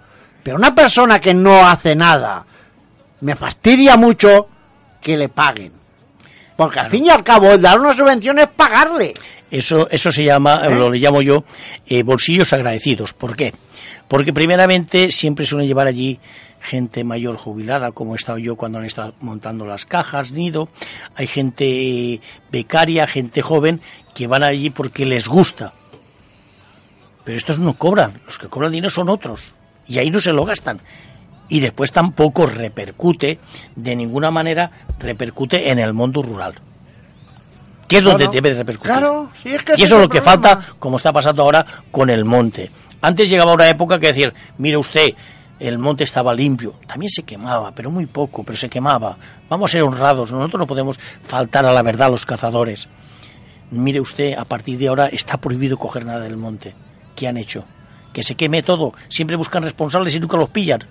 [0.42, 2.44] Pero una persona que no hace nada,
[3.22, 4.48] me fastidia mucho
[5.00, 5.85] que le paguen.
[6.56, 9.14] Porque al fin y al cabo, el dar una subvención es pagarle.
[9.52, 10.70] Eso, eso se llama, ¿Eh?
[10.74, 11.44] lo le llamo yo,
[11.86, 13.14] eh, bolsillos agradecidos.
[13.14, 13.54] ¿Por qué?
[14.08, 16.20] Porque primeramente siempre suelen llevar allí
[16.62, 20.70] gente mayor jubilada, como he estado yo cuando han estado montando las cajas, nido.
[21.16, 23.82] Hay gente eh, becaria, gente joven,
[24.14, 25.74] que van allí porque les gusta.
[27.24, 29.54] Pero estos no cobran, los que cobran dinero son otros.
[29.88, 30.80] Y ahí no se lo gastan.
[31.48, 33.40] Y después tampoco repercute,
[33.76, 36.56] de ninguna manera repercute en el mundo rural.
[37.88, 38.92] Que es donde debe de repercutir.
[38.92, 40.50] Claro, sí, es que y eso es lo que problema.
[40.50, 42.72] falta, como está pasando ahora con el monte.
[43.02, 45.10] Antes llegaba una época que decir, mire usted,
[45.60, 49.18] el monte estaba limpio, también se quemaba, pero muy poco, pero se quemaba.
[49.48, 52.88] Vamos a ser honrados, nosotros no podemos faltar a la verdad los cazadores.
[53.72, 56.74] Mire usted, a partir de ahora está prohibido coger nada del monte.
[57.16, 57.64] ¿Qué han hecho?
[58.14, 58.94] Que se queme todo.
[59.10, 60.84] Siempre buscan responsables y nunca los pillan.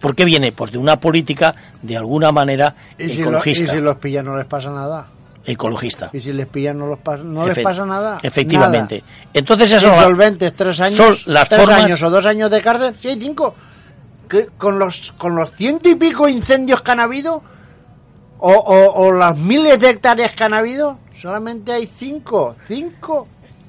[0.00, 0.52] ¿Por qué viene?
[0.52, 3.72] Pues de una política, de alguna manera, ¿Y si, lo- y ecologista.
[3.72, 5.06] si los pillan no les pasa nada?
[5.44, 6.10] Ecologista.
[6.12, 8.18] ¿Y si les pillan no, los pas- no les pasa nada?
[8.22, 9.02] Efectivamente.
[9.06, 9.28] Nada.
[9.34, 12.94] Entonces eso Insolventes, tres años, son las tres formas- años o dos años de cárcel,
[13.00, 13.54] sí, hay cinco.
[14.58, 17.42] Con los con los ciento y pico incendios que han habido
[18.40, 23.26] o, o, o las miles de hectáreas que han habido, solamente hay cinco, cinco,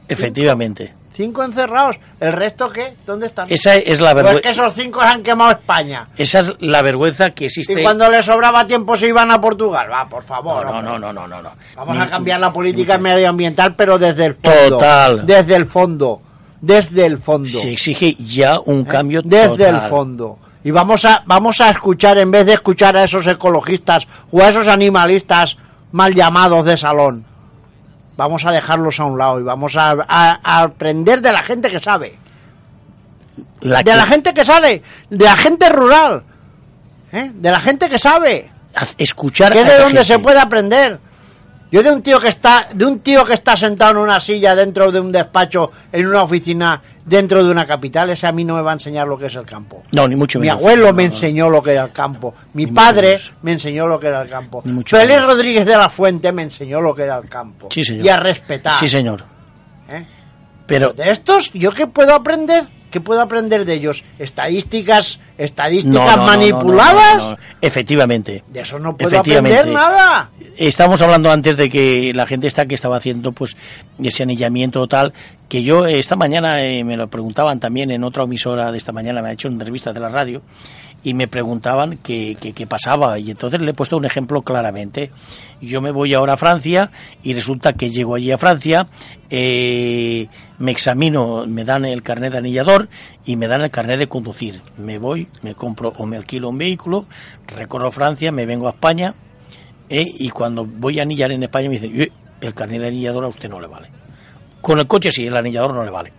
[0.09, 0.87] efectivamente.
[0.87, 1.97] cinco encerrados.
[2.19, 2.95] ¿El resto qué?
[3.05, 3.47] ¿Dónde están?
[3.49, 4.41] Esa es la Pues vergüenza.
[4.41, 6.07] que esos cinco se han quemado España.
[6.17, 7.79] Esa es la vergüenza que existe.
[7.79, 9.87] Y cuando les sobraba tiempo se iban a Portugal.
[9.91, 10.65] Va, por favor.
[10.65, 11.51] No, no, no, no, no, no.
[11.75, 14.69] Vamos Ni- a cambiar la política ni- medioambiental, pero desde el fondo.
[14.77, 15.25] Total.
[15.25, 16.21] Desde el fondo.
[16.61, 17.49] Desde el fondo.
[17.49, 18.85] Se exige ya un ¿eh?
[18.85, 19.75] cambio Desde total.
[19.83, 20.39] el fondo.
[20.63, 24.49] Y vamos a, vamos a escuchar, en vez de escuchar a esos ecologistas o a
[24.49, 25.55] esos animalistas
[25.93, 27.25] mal llamados de salón,
[28.19, 31.69] vamos a dejarlos a un lado y vamos a, a- a aprender de la gente
[31.71, 32.17] que sabe.
[33.61, 34.83] La De que- la gente que sabe.
[35.09, 36.23] De la gente rural.
[37.13, 37.31] ¿eh?
[37.33, 38.51] De la gente que sabe.
[38.75, 40.03] a- escuchar que es de donde gente.
[40.03, 40.99] se puede aprender.
[41.71, 44.53] Yo de un tío que está, de un tío que está sentado en una silla
[44.53, 48.55] dentro de un despacho, en una oficina, dentro de una capital, ese a mí no
[48.55, 49.83] me va a enseñar lo que es el campo.
[49.91, 50.61] No, ni mucho Mi menos.
[50.61, 51.15] abuelo No, me no, no.
[51.15, 52.33] enseñó lo que era el campo.
[52.53, 54.61] Mi Ni padre me enseñó lo que era el campo.
[54.61, 55.21] Félix.
[55.25, 57.67] Rodríguez de la Fuente me enseñó lo que era el campo.
[57.71, 58.05] Sí, señor.
[58.05, 58.75] Y a respetar.
[58.75, 59.23] Sí, señor.
[59.89, 60.05] ¿eh?
[60.65, 62.67] Pero De estos, ¿yo qué puedo aprender?
[62.91, 64.03] ¿Qué puedo aprender de ellos?
[64.17, 67.17] ¿Estadísticas, estadísticas no, no, manipuladas?
[67.17, 67.37] no.
[67.61, 68.43] Efectivamente.
[68.47, 70.29] De eso no puedo aprender nada.
[70.57, 73.55] Estábamos hablando antes de que la gente está que estaba haciendo pues
[74.01, 75.13] ese anillamiento tal,
[75.47, 79.21] que yo esta mañana eh, me lo preguntaban también en otra emisora de esta mañana,
[79.21, 80.41] me ha hecho una entrevista de la radio,
[81.03, 85.11] y me preguntaban qué, qué, qué pasaba, y entonces le he puesto un ejemplo claramente.
[85.61, 86.91] Yo me voy ahora a Francia
[87.23, 88.87] y resulta que llego allí a Francia,
[89.29, 92.89] eh, me examino, me dan el carnet de anillador
[93.25, 94.61] y me dan el carnet de conducir.
[94.77, 97.05] Me voy, me compro o me alquilo un vehículo,
[97.47, 99.15] recorro Francia, me vengo a España,
[99.89, 100.05] ¿eh?
[100.07, 103.27] y cuando voy a anillar en España me dicen, "Eh, el carnet de anillador a
[103.27, 103.89] usted no le vale.
[104.61, 106.13] Con el coche sí, el anillador no le vale.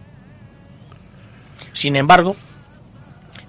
[1.73, 2.37] Sin embargo,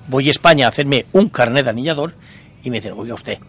[0.07, 2.13] voy a España a hacerme un carnet de anillador
[2.63, 3.39] y me dicen, oiga usted,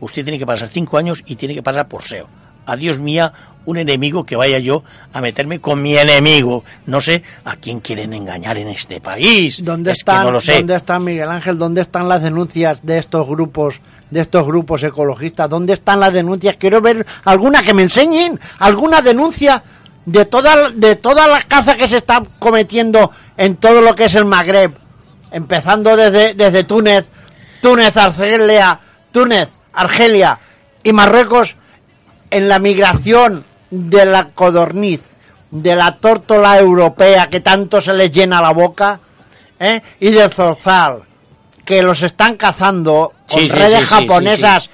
[0.00, 2.26] usted tiene que pasar cinco años y tiene que pasar por SEO.
[2.66, 3.32] Adiós mía,
[3.64, 6.62] un enemigo que vaya yo a meterme con mi enemigo.
[6.86, 9.64] No sé a quién quieren engañar en este país.
[9.64, 10.56] ¿Dónde Es están, no lo sé.
[10.56, 11.58] ¿Dónde están Miguel Ángel?
[11.58, 15.48] ¿Dónde están las denuncias de estos grupos, de estos grupos ecologistas?
[15.48, 16.56] ¿Dónde están las denuncias?
[16.58, 19.62] Quiero ver alguna que me enseñen, alguna denuncia
[20.06, 24.14] de toda de toda la caza que se está cometiendo en todo lo que es
[24.14, 24.74] el Magreb,
[25.30, 27.06] empezando desde desde Túnez,
[27.60, 28.80] Túnez, Argelia,
[29.12, 30.38] Túnez, Argelia
[30.82, 31.56] y Marruecos
[32.30, 35.00] en la migración de la codorniz,
[35.50, 39.00] de la tórtola europea que tanto se les llena la boca,
[39.58, 39.82] ¿eh?
[40.00, 41.02] y del zorzal,
[41.64, 44.70] que los están cazando con Sí, redes sí, sí, japonesas.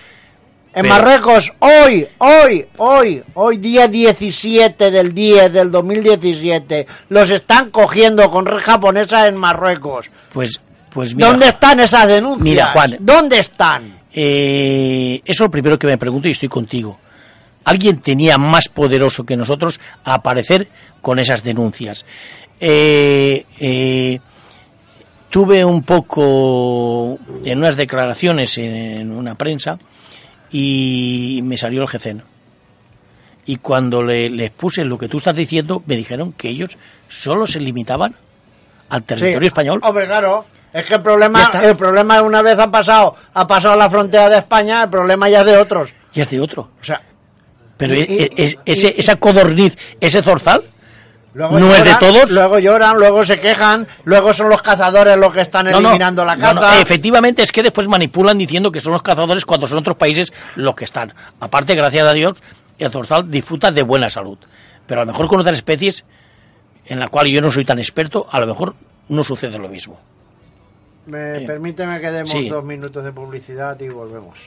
[0.75, 7.71] En Pero- Marruecos, hoy, hoy, hoy, hoy día 17 del 10 del 2017, los están
[7.71, 10.11] cogiendo con red japonesa en Marruecos.
[10.37, 10.61] Pues,
[10.93, 12.43] Pues mira, ¿Dónde están esas denuncias?
[12.45, 12.97] Mira, Juan.
[13.01, 13.97] ¿Dónde están?
[14.13, 16.99] eh, eso es lo primero que me pregunto y estoy contigo.
[17.65, 20.69] ¿Alguien tenía más poderoso que nosotros a aparecer
[21.01, 22.05] con esas denuncias?
[22.61, 24.19] Eh, eh,
[25.31, 29.79] tuve un poco en unas declaraciones en una prensa
[30.53, 32.23] y me salió el GCN.
[33.47, 36.77] Y cuando le- les puse lo que tú estás diciendo, me dijeron que ellos
[37.09, 38.15] solo se limitaban
[38.89, 39.47] al territorio Sí.
[39.47, 39.81] español.
[39.83, 40.45] Hombre, claro.
[40.73, 44.29] Es que el Ya problema, el problema una vez ha pasado, ha pasado la frontera
[44.29, 45.95] de España, el problema ya es de otros.
[46.13, 46.71] Y es de otro.
[46.81, 47.01] O sea,
[47.79, 50.63] Pero Y- e- y- es- y- ese, esa codorniz, ese zorzal,
[51.35, 52.31] luego ¿No es de todos?
[52.31, 56.25] Luego lloran, luego se quejan, luego son los cazadores los que están No, no, eliminando
[56.25, 56.81] la no, no, caza.
[56.81, 60.75] Efectivamente, es que después manipulan diciendo que son los cazadores cuando son otros países los
[60.75, 61.13] que están.
[61.39, 62.39] Aparte, gracias a Dios,
[62.79, 64.39] el zorzal disfruta de buena salud.
[64.87, 66.05] Pero a lo mejor con otras especies,
[66.87, 68.75] en la cual yo no soy tan experto, a lo mejor
[69.09, 69.99] no sucede lo mismo.
[71.07, 71.47] Me, Sí.
[71.47, 72.49] Permíteme que demos Sí.
[72.49, 74.41] dos minutos de publicidad y volvemos.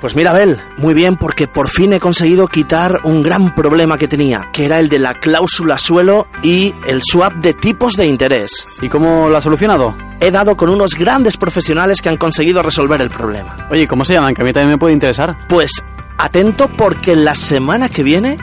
[0.00, 4.08] Pues mira, Abel, muy bien porque por fin he conseguido quitar un gran problema que
[4.08, 8.66] tenía, que era el de la cláusula suelo y el swap de tipos de interés.
[8.82, 9.94] ¿Y cómo lo has solucionado?
[10.18, 13.68] He dado con unos grandes profesionales que han conseguido resolver el problema.
[13.70, 14.34] Oye, ¿cómo se llaman?
[14.34, 15.36] Que a mí también me puede interesar.
[15.48, 15.70] Pues
[16.18, 18.38] atento porque la semana que viene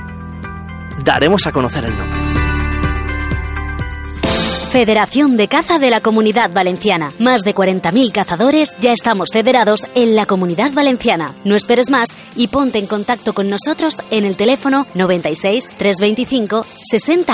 [1.04, 2.39] daremos a conocer el nombre.
[4.70, 7.12] Federación de Caza de la Comunidad Valenciana.
[7.18, 11.34] Más de 40.000 cazadores ya estamos federados en la Comunidad Valenciana.
[11.44, 17.26] No esperes más y ponte en contacto con nosotros en el teléfono 96 325 6000.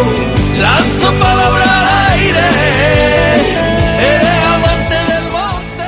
[0.57, 2.41] lanzo palabra al aire.
[3.99, 5.83] Eres amante del monte.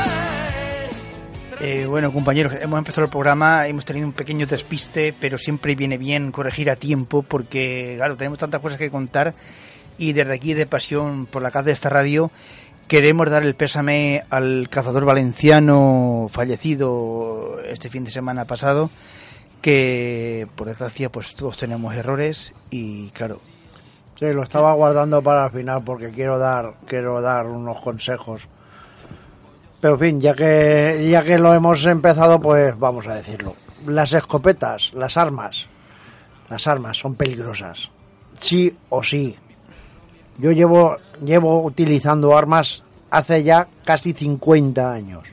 [1.60, 5.98] Eh, bueno, compañeros, hemos empezado el programa, hemos tenido un pequeño despiste, pero siempre viene
[5.98, 9.36] bien corregir a tiempo porque, claro, tenemos tantas cosas que contar
[9.98, 12.32] y desde aquí de Pasión por la Caza de esta radio
[12.88, 18.90] queremos dar el pésame al cazador valenciano fallecido este fin de semana pasado,
[19.62, 23.42] que por desgracia pues todos tenemos errores y claro,
[24.20, 28.48] Sí, lo estaba guardando para el final porque quiero dar, quiero dar unos consejos.
[29.80, 33.56] Pero en fin, ya que, ya que lo hemos empezado, pues vamos a decirlo.
[33.86, 35.68] Las escopetas, las armas,
[36.50, 37.92] las armas son peligrosas.
[38.40, 39.38] Sí o sí.
[40.38, 45.28] Yo llevo, llevo utilizando armas hace ya casi 50 años.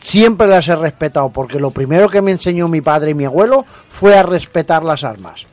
[0.00, 3.64] Siempre las he respetado porque lo primero que me enseñó mi padre y mi abuelo
[3.90, 5.44] fue a respetar las armas.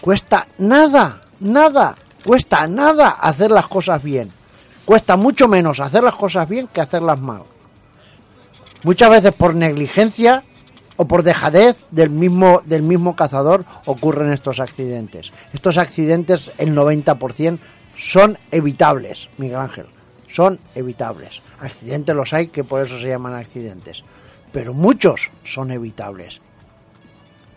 [0.00, 4.30] Cuesta nada, nada, cuesta nada hacer las cosas bien.
[4.84, 7.42] Cuesta mucho menos hacer las cosas bien que hacerlas mal.
[8.84, 10.44] Muchas veces por negligencia
[10.96, 15.32] o por dejadez del mismo, del mismo cazador ocurren estos accidentes.
[15.52, 17.58] Estos accidentes, el 90%,
[17.96, 19.86] son evitables, Miguel Ángel.
[20.30, 21.40] Son evitables.
[21.60, 24.02] Accidentes los hay que por eso se llaman accidentes.
[24.52, 26.40] Pero muchos son evitables.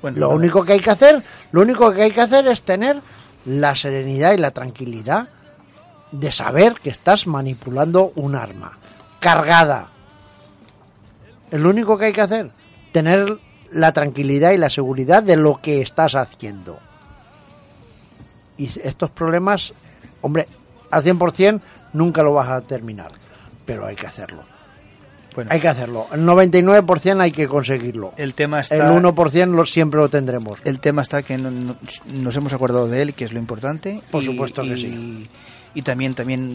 [0.02, 3.02] bueno, Lo único que hay que hacer, lo único que hay que hacer es tener
[3.46, 5.28] la serenidad y la tranquilidad
[6.12, 8.78] de saber que estás manipulando un arma
[9.20, 9.90] cargada.
[11.52, 12.52] Es lo único que hay que hacer,
[12.92, 13.38] tener
[13.72, 16.80] la tranquilidad y la seguridad de lo que estás haciendo.
[18.58, 19.74] Y estos problemas,
[20.22, 20.48] hombre,
[20.92, 21.62] al 100%
[21.94, 23.12] nunca lo vas a terminar,
[23.66, 24.44] pero hay que hacerlo.
[25.36, 25.52] Bueno.
[25.54, 26.08] Hay que hacerlo.
[26.12, 28.14] El 99% hay que conseguirlo.
[28.18, 28.76] El tema está...
[28.76, 30.60] El 1% lo, siempre lo tendremos.
[30.66, 31.76] El tema está que no- no-
[32.16, 34.02] nos hemos acordado de él, que es lo importante.
[34.12, 35.30] Por y- supuesto que y- sí.
[35.76, 36.54] Y también, también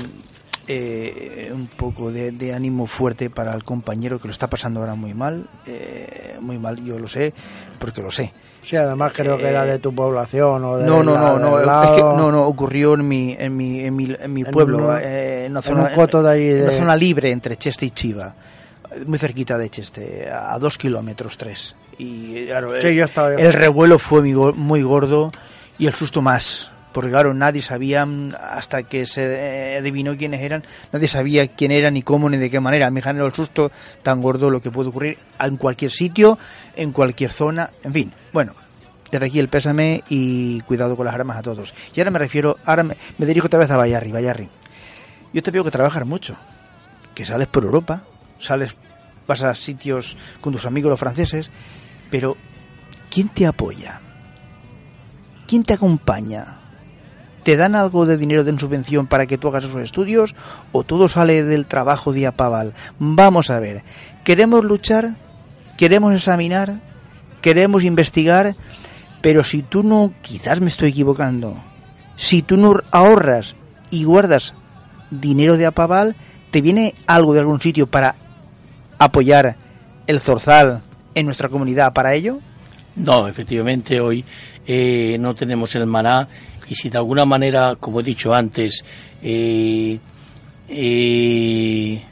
[0.69, 4.95] eh, un poco de, de ánimo fuerte para el compañero que lo está pasando ahora
[4.95, 5.47] muy mal.
[5.67, 7.33] eh, muy mal, yo lo sé,
[7.79, 8.33] porque lo sé.
[8.63, 11.61] Sí, además creo que era de tu población o de No, no, la- no, no,
[11.61, 14.89] es que no, no, ocurrió en mi, en mi, en mi, en mi En pueblo,
[14.89, 17.57] un- eh, en una zona, un coto de ahí en una de- zona libre entre
[17.57, 18.35] Cheste y Chiva,
[19.07, 21.77] muy cerquita de Cheste, a dos kilómetros, tres.
[21.99, 25.31] Y claro, Sí, el, yo estaba- el revuelo fue muy gordo
[25.79, 26.71] y el susto más.
[26.95, 31.73] Porque claro, nadie sabía, mm, hasta que se eh, adivinó quiénes eran, nadie sabía quién
[31.73, 32.89] eran, ni cómo, ni de qué manera.
[32.93, 33.73] Me generó el susto
[34.05, 36.39] tan gordo lo que puede ocurrir en cualquier sitio,
[36.77, 38.13] en cualquier zona, en fin.
[38.33, 38.55] Bueno,
[39.11, 41.75] desde aquí el pésame y cuidado con las armas a todos.
[41.97, 44.49] Y ahora me refiero, ahora me, me dirijo otra vez a Bayarri, Bayarri.
[45.33, 46.37] Yo te veo que trabajas mucho,
[47.13, 48.03] que sales por Europa,
[48.39, 48.77] sales,
[49.27, 51.51] vas a sitios con tus amigos los franceses,
[52.09, 52.37] pero
[53.11, 54.01] ¿quién te apoya?
[55.49, 56.61] ¿Quién te acompaña?
[57.45, 60.35] ¿Te dan algo de dinero de subvención para que tú hagas esos estudios
[60.73, 62.73] o todo sale del trabajo de Apaval?
[62.99, 63.83] Vamos a ver,
[64.25, 65.15] ¿queremos luchar?
[65.77, 66.81] ¿Queremos examinar?
[67.43, 68.55] ¿Queremos investigar?
[69.21, 71.55] Pero si tú no, quizás me estoy equivocando,
[72.17, 73.55] si tú no ahorras
[73.91, 74.55] y guardas
[75.11, 76.17] dinero de Apaval,
[76.51, 78.15] ¿te viene algo de algún sitio para
[78.99, 79.57] apoyar
[80.07, 80.83] el zorzal
[81.15, 82.39] en nuestra comunidad para ello?
[82.97, 84.25] No, efectivamente hoy
[84.67, 86.29] eh, no tenemos el maná
[86.69, 88.85] y si de alguna manera, como he dicho antes,
[89.23, 89.99] eh,
[90.69, 92.03] eh,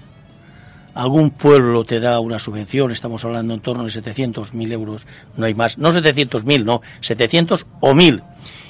[0.94, 5.54] algún pueblo te da una subvención, estamos hablando en torno de 700.000 euros, no hay
[5.54, 8.22] más, no 700.000, no, 700 o 1.000,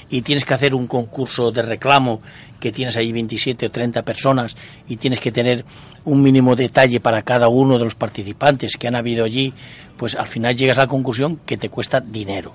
[0.09, 2.21] y tienes que hacer un concurso de reclamo
[2.59, 4.55] que tienes ahí 27 o 30 personas
[4.87, 5.65] y tienes que tener
[6.05, 9.53] un mínimo detalle para cada uno de los participantes que han habido allí,
[9.97, 12.53] pues al final llegas a la conclusión que te cuesta dinero.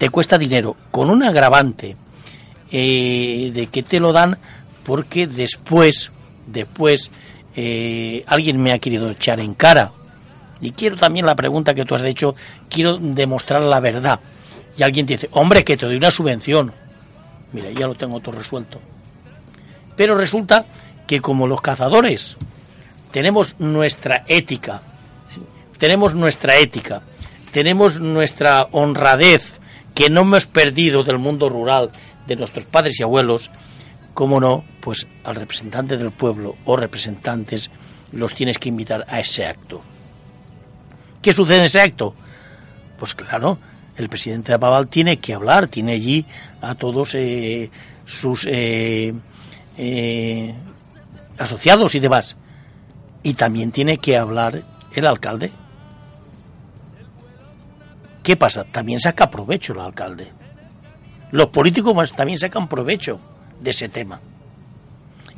[0.00, 1.94] Te cuesta dinero, con un agravante
[2.72, 4.38] eh, de que te lo dan
[4.82, 6.10] porque después,
[6.46, 7.10] después,
[7.54, 9.92] eh, alguien me ha querido echar en cara.
[10.62, 12.34] Y quiero también la pregunta que tú has hecho,
[12.70, 14.20] quiero demostrar la verdad.
[14.74, 16.72] Y alguien dice, hombre, que te doy una subvención.
[17.52, 18.80] Mira, ya lo tengo todo resuelto.
[19.96, 20.64] Pero resulta
[21.06, 22.38] que como los cazadores
[23.10, 24.80] tenemos nuestra ética,
[25.76, 27.02] tenemos nuestra ética,
[27.52, 29.59] tenemos nuestra honradez
[29.94, 31.90] que no hemos perdido del mundo rural
[32.26, 33.50] de nuestros padres y abuelos,
[34.14, 37.70] cómo no, pues al representante del pueblo o representantes
[38.12, 39.82] los tienes que invitar a ese acto.
[41.22, 42.14] ¿Qué sucede en ese acto?
[42.98, 43.58] Pues claro,
[43.96, 46.24] el presidente de Apaval tiene que hablar, tiene allí
[46.60, 47.70] a todos eh,
[48.06, 49.12] sus eh,
[49.76, 50.54] eh,
[51.38, 52.36] asociados y demás.
[53.22, 54.62] Y también tiene que hablar
[54.94, 55.52] el alcalde.
[58.22, 58.64] ¿Qué pasa?
[58.64, 60.28] También saca provecho el alcalde.
[61.32, 63.18] Los políticos también sacan provecho
[63.60, 64.20] de ese tema.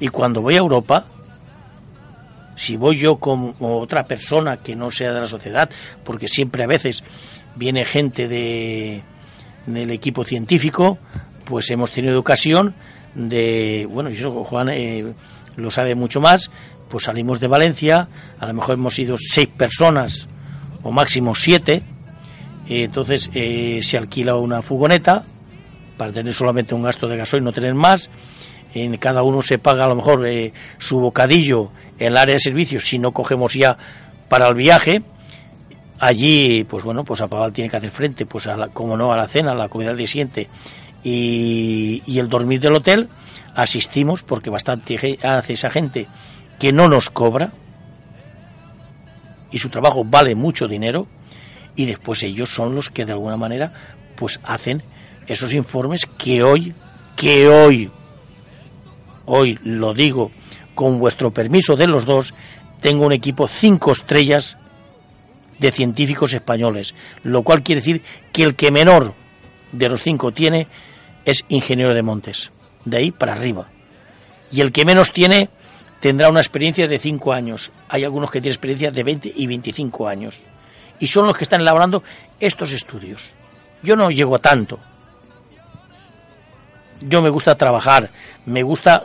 [0.00, 1.04] Y cuando voy a Europa,
[2.56, 5.70] si voy yo como otra persona que no sea de la sociedad,
[6.04, 7.04] porque siempre a veces
[7.54, 9.02] viene gente de,
[9.66, 10.98] del equipo científico,
[11.44, 12.74] pues hemos tenido ocasión
[13.14, 15.12] de, bueno, y eso Juan eh,
[15.56, 16.50] lo sabe mucho más,
[16.88, 18.08] pues salimos de Valencia,
[18.38, 20.28] a lo mejor hemos sido seis personas
[20.82, 21.82] o máximo siete,
[22.68, 25.24] entonces eh, se alquila una furgoneta
[25.96, 28.10] para tener solamente un gasto de gasoil, no tener más,
[28.74, 32.40] en cada uno se paga a lo mejor eh, su bocadillo en el área de
[32.40, 33.76] servicios si no cogemos ya
[34.28, 35.02] para el viaje.
[35.98, 39.16] Allí pues bueno pues Apaval tiene que hacer frente pues a la, como no a
[39.16, 40.48] la cena a la comida día siguiente
[41.04, 43.08] y, el dormir del hotel.
[43.54, 46.06] Asistimos porque bastante hace esa gente
[46.58, 47.52] que no nos cobra
[49.50, 51.06] y su trabajo vale mucho dinero
[51.76, 53.72] y después ellos son los que de alguna manera
[54.16, 54.82] pues hacen
[55.26, 56.74] esos informes que hoy
[57.16, 57.90] que hoy
[59.26, 60.30] hoy lo digo
[60.74, 62.34] con vuestro permiso de los dos
[62.80, 64.56] tengo un equipo cinco estrellas
[65.58, 68.02] de científicos españoles lo cual quiere decir
[68.32, 69.14] que el que menor
[69.72, 70.66] de los cinco tiene
[71.24, 72.50] es ingeniero de montes
[72.84, 73.68] de ahí para arriba.
[74.50, 75.48] Y el que menos tiene
[76.00, 77.70] tendrá una experiencia de cinco años.
[77.88, 80.42] Hay algunos que tienen experiencia de 20 y 25 años
[81.00, 82.02] y son los que están elaborando
[82.40, 83.32] estos estudios
[83.82, 84.78] yo no llego a tanto
[87.00, 88.10] yo me gusta trabajar,
[88.46, 89.02] me gusta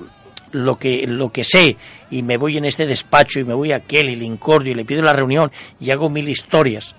[0.52, 1.78] lo que, lo que sé
[2.12, 4.76] y me voy en este despacho y me voy a aquel y le incordio y
[4.76, 6.94] le pido la reunión y hago mil historias.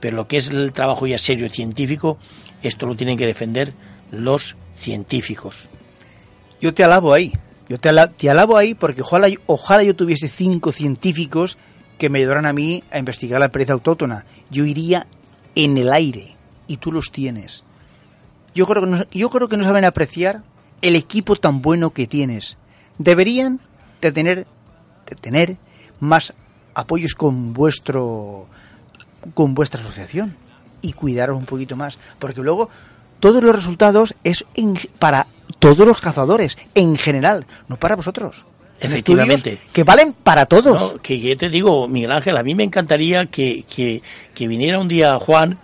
[0.00, 2.18] Pero lo que es el trabajo ya serio científico,
[2.62, 3.72] esto lo tienen que defender
[4.12, 5.68] los científicos.
[6.60, 7.32] Yo te alabo ahí,
[7.68, 11.58] Yo te, ala- te alabo ahí porque ojalá, ojalá yo tuviese cinco científicos
[11.98, 14.24] que me ayudaran a mí a investigar la pereza autóctona.
[14.50, 15.06] Yo iría
[15.54, 16.36] en el aire
[16.66, 17.64] y tú los tienes.
[18.54, 20.42] Yo creo que no, yo creo que no saben apreciar
[20.80, 22.56] el equipo tan bueno que tienes.
[22.98, 23.60] Deberían
[24.00, 24.46] de tener,
[25.08, 25.56] de tener
[26.00, 26.32] más
[26.74, 28.46] apoyos con vuestro
[29.34, 30.36] con vuestra asociación
[30.80, 32.70] y cuidaros un poquito más, porque luego
[33.20, 34.44] todos los resultados es
[34.98, 35.26] para
[35.58, 38.44] todos los cazadores en general, no para vosotros.
[38.80, 39.50] Efectivamente.
[39.54, 40.92] estudios que valen para todos.
[40.94, 44.02] No, que yo te digo, Miguel Ángel, a mí me encantaría que, que,
[44.34, 45.58] que viniera un día Juan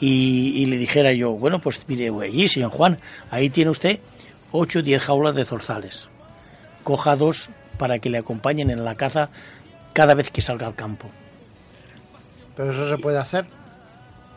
[0.00, 2.98] y, y le dijera yo, bueno, pues mire, allí, señor Juan,
[3.30, 4.00] ahí tiene usted
[4.52, 6.08] 8 o 10 jaulas de zorzales.
[6.82, 7.48] Coja dos
[7.78, 9.30] para que le acompañen en la caza
[9.92, 11.08] cada vez que salga al campo.
[12.56, 13.46] Pero eso se puede hacer.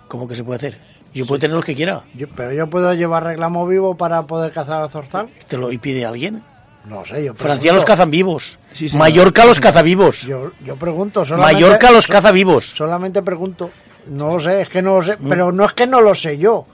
[0.08, 0.78] ¿Cómo que se puede hacer?
[1.14, 2.04] Yo puedo tener los que quiera.
[2.16, 5.28] Yo- pero yo puedo llevar reclamo vivo para poder cazar al zorzal.
[5.48, 6.42] ¿Te lo impide alguien?
[6.88, 8.58] No sé, yo Francia los cazan vivos.
[8.72, 9.00] Sí, señor.
[9.00, 10.22] Mallorca los caza vivos.
[10.22, 11.26] Yo, yo pregunto.
[11.26, 12.66] Solamente, Mallorca los caza vivos.
[12.66, 13.70] Solamente pregunto.
[14.08, 15.18] No lo sé, es que no lo sé.
[15.18, 16.66] Pero no es que no lo sé yo.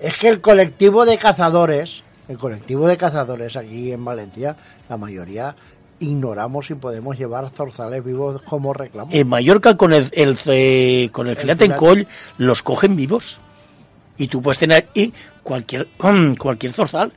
[0.00, 4.56] Es que el colectivo de cazadores, el colectivo de cazadores aquí en Valencia,
[4.88, 5.56] la mayoría
[5.98, 9.10] ignoramos si podemos llevar zorzales vivos como reclamo.
[9.12, 12.06] En Mallorca con el, el, eh, con el filete en coll
[12.38, 13.40] los cogen vivos.
[14.18, 15.12] Y tú puedes tener y
[15.42, 15.88] cualquier,
[16.38, 17.12] cualquier zorzal.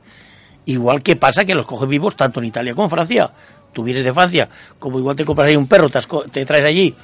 [0.66, 3.30] Igual que pasa que los cogen vivos tanto en Italia como en Francia.
[3.72, 4.48] Tú vienes de Francia,
[4.78, 6.94] como igual te compras ahí un perro, te, has te traes allí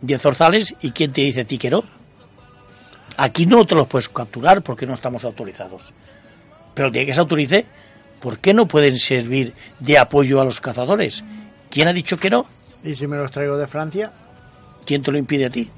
[0.00, 1.84] 10 zorzales y ¿quién te dice a ti que no?
[3.18, 5.92] Aquí no te los puedes capturar porque no estamos autorizados.
[6.74, 7.66] Pero el día que se autorice,
[8.20, 11.22] ¿por qué no pueden servir de apoyo a los cazadores?
[11.70, 12.46] ¿Quién ha dicho que no?
[12.82, 14.12] Y si me los traigo de Francia,
[14.86, 15.68] ¿Quién te lo impide a ti?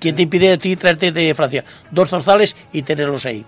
[0.00, 3.46] ¿Quién te impide a ti traerte de Francia dos zorzales y tenerlos ahí?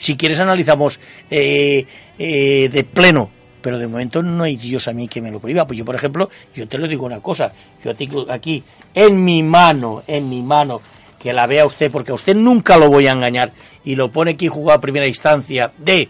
[0.00, 0.98] Si quieres analizamos
[1.30, 1.84] eh,
[2.18, 3.30] eh, de pleno,
[3.60, 5.66] pero de momento no hay Dios a mí que me lo prohíba.
[5.66, 7.52] Pues yo, por ejemplo, yo te lo digo una cosa,
[7.84, 10.80] yo tengo aquí en mi mano, en mi mano,
[11.18, 13.52] que la vea usted, porque a usted nunca lo voy a engañar,
[13.84, 16.08] y lo pone aquí jugado a primera instancia de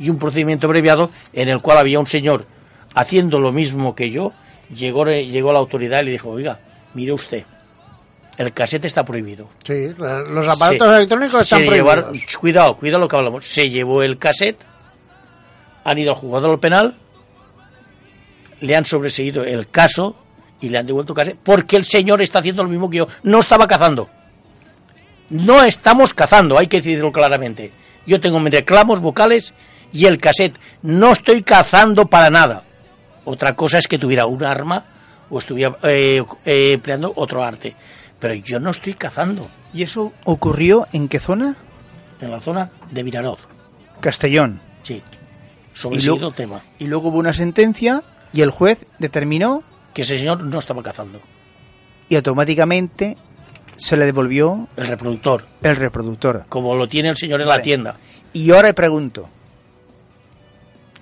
[0.00, 2.46] y un procedimiento abreviado en el cual había un señor
[2.94, 4.32] haciendo lo mismo que yo,
[4.74, 6.58] llegó, llegó la autoridad y le dijo, oiga,
[6.94, 7.44] mire usted,
[8.40, 9.48] el casete está prohibido.
[9.64, 12.36] sí, los aparatos Se- electrónicos están prohibidos.
[12.40, 13.44] cuidado, cuidado lo que hablamos.
[13.46, 14.58] Se llevó el cassette,
[15.84, 16.94] han ido al jugador penal,
[18.60, 20.16] le han sobreseído el caso
[20.60, 23.08] y le han devuelto el cassette porque el señor está haciendo lo mismo que yo.
[23.22, 24.08] No estaba cazando.
[25.30, 27.70] No estamos cazando, hay que decirlo claramente.
[28.06, 29.54] Yo tengo mis reclamos vocales
[29.92, 30.58] y el cassette.
[30.82, 32.64] No estoy cazando para nada.
[33.24, 34.84] Otra cosa es que tuviera un arma
[35.28, 37.76] o estuviera eh, eh, empleando otro arte.
[38.20, 41.56] Pero yo no estoy cazando ¿Y eso ocurrió en qué zona?
[42.20, 43.48] en la zona de Viraroz.
[44.00, 44.60] Castellón.
[44.82, 45.02] Sí.
[45.72, 46.60] Sobre Y luego- tema.
[46.78, 48.02] Y luego hubo una sentencia
[48.32, 49.62] y el juez determinó
[49.94, 51.20] Que ese señor no estaba cazando.
[52.08, 53.16] y automáticamente
[53.76, 55.46] se le devolvió El reproductor.
[55.62, 56.44] el reproductor.
[56.48, 57.96] Como lo tiene el señor en la tienda.
[58.34, 59.28] Y ahora pregunto,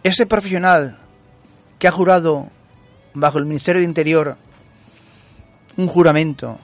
[0.03, 0.99] ese profesional
[1.79, 2.47] que ha jurado
[3.15, 4.37] bajo el Ministerio de Interior
[5.77, 6.59] un juramento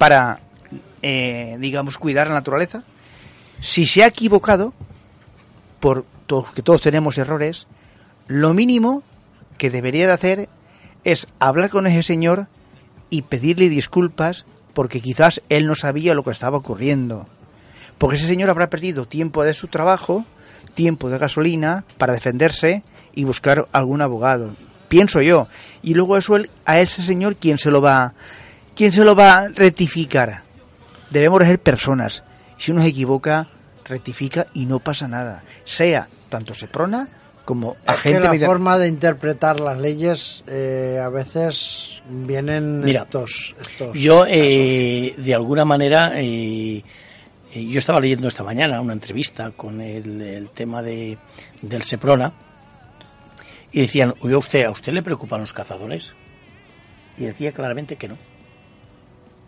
[0.00, 0.40] para,
[1.02, 2.84] eh, digamos, cuidar la naturaleza,
[3.60, 4.72] si se ha equivocado,
[5.78, 6.06] por
[6.54, 7.66] que todos tenemos errores,
[8.26, 9.02] lo mínimo
[9.58, 10.48] que debería de hacer
[11.04, 12.46] es hablar con ese señor
[13.10, 17.26] y pedirle disculpas porque quizás él no sabía lo que estaba ocurriendo.
[17.98, 20.24] Porque ese señor habrá perdido tiempo de su trabajo,
[20.72, 22.84] tiempo de gasolina para defenderse
[23.14, 24.54] y buscar algún abogado.
[24.88, 25.46] Pienso yo.
[25.82, 28.14] Y luego eso a ese señor quién se lo va
[28.74, 30.42] quién se lo va a rectificar.
[31.10, 32.22] Debemos de ser personas.
[32.56, 33.48] Si uno se equivoca,
[33.84, 35.42] rectifica y no pasa nada.
[35.64, 37.08] Sea tanto Seprona
[37.44, 43.02] como Es que agente la forma de interpretar las leyes eh, a veces vienen Mira,
[43.02, 46.84] estos, estos Yo, eh, de alguna manera, eh,
[47.52, 51.18] eh, yo estaba leyendo esta mañana una entrevista con el, el tema de,
[51.62, 52.32] del Seprona
[53.72, 56.14] y decían, oiga usted, ¿a usted le preocupan los cazadores?
[57.18, 58.29] Y decía claramente que no.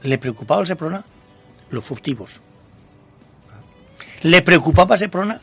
[0.03, 1.05] ¿Le preocupaba el Seprona?
[1.71, 2.41] Los furtivos.
[4.23, 5.41] ¿Le preocupaba a Seprona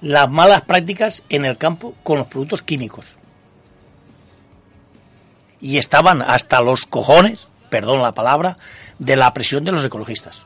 [0.00, 3.16] las malas prácticas en el campo con los productos químicos?
[5.64, 8.58] y estaban hasta los cojones, perdón la palabra,
[8.98, 10.44] de la presión de los ecologistas.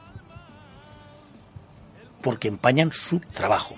[2.22, 3.74] Porque empañan su trabajo.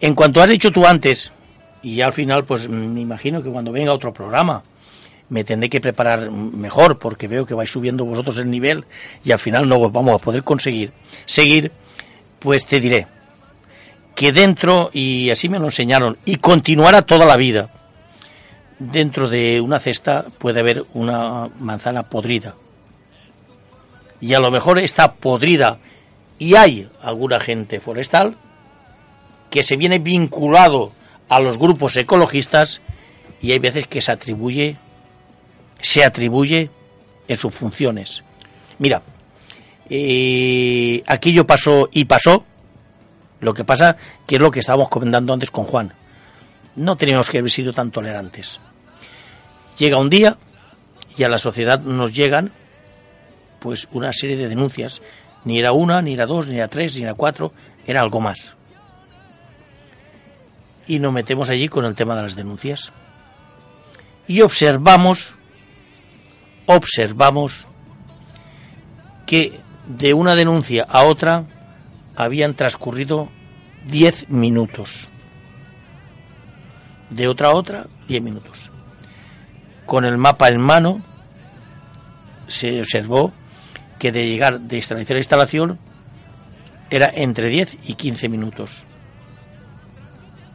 [0.00, 1.30] En cuanto has dicho tú antes,
[1.82, 4.62] y al final, pues me imagino que cuando venga otro programa
[5.28, 8.84] me tendré que preparar mejor, porque veo que vais subiendo vosotros el nivel
[9.24, 10.92] y al final no vamos a poder conseguir
[11.24, 11.72] seguir,
[12.38, 13.06] pues te diré,
[14.14, 17.70] que dentro, y así me lo enseñaron, y continuará toda la vida,
[18.78, 22.54] dentro de una cesta puede haber una manzana podrida.
[24.20, 25.78] Y a lo mejor está podrida
[26.38, 28.36] y hay alguna gente forestal
[29.50, 30.92] que se viene vinculado
[31.28, 32.80] a los grupos ecologistas
[33.42, 34.76] y hay veces que se atribuye
[35.80, 36.70] se atribuye
[37.28, 38.22] en sus funciones.
[38.78, 39.02] Mira,
[39.88, 42.44] eh, aquello pasó y pasó.
[43.40, 43.96] Lo que pasa
[44.26, 45.92] que es lo que estábamos comentando antes con Juan.
[46.74, 48.58] No teníamos que haber sido tan tolerantes.
[49.78, 50.36] Llega un día
[51.16, 52.50] y a la sociedad nos llegan
[53.60, 55.00] pues una serie de denuncias.
[55.44, 57.52] Ni era una, ni era dos, ni era tres, ni era cuatro,
[57.86, 58.56] era algo más.
[60.88, 62.92] Y nos metemos allí con el tema de las denuncias.
[64.26, 65.34] Y observamos,
[66.66, 67.66] observamos
[69.26, 71.44] que de una denuncia a otra
[72.16, 73.28] habían transcurrido
[73.84, 75.08] diez minutos.
[77.10, 78.70] De otra a otra, diez minutos.
[79.84, 81.02] Con el mapa en mano,
[82.48, 83.32] se observó
[83.98, 85.78] que de llegar de establecer la instalación
[86.90, 88.84] era entre 10 y 15 minutos.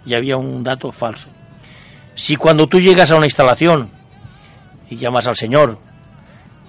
[0.06, 1.28] Y había un dato falso.
[2.16, 3.90] Si cuando tú llegas a una instalación
[4.90, 5.80] y llamas al señor,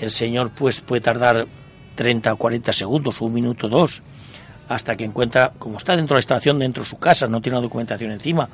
[0.03, 1.47] el señor pues puede tardar
[1.95, 4.03] 30 o 40 segundos, un minuto, dos,
[4.69, 7.59] hasta que encuentra, como está dentro de la instalación, dentro de su casa, no tiene
[7.59, 8.49] la documentación encima,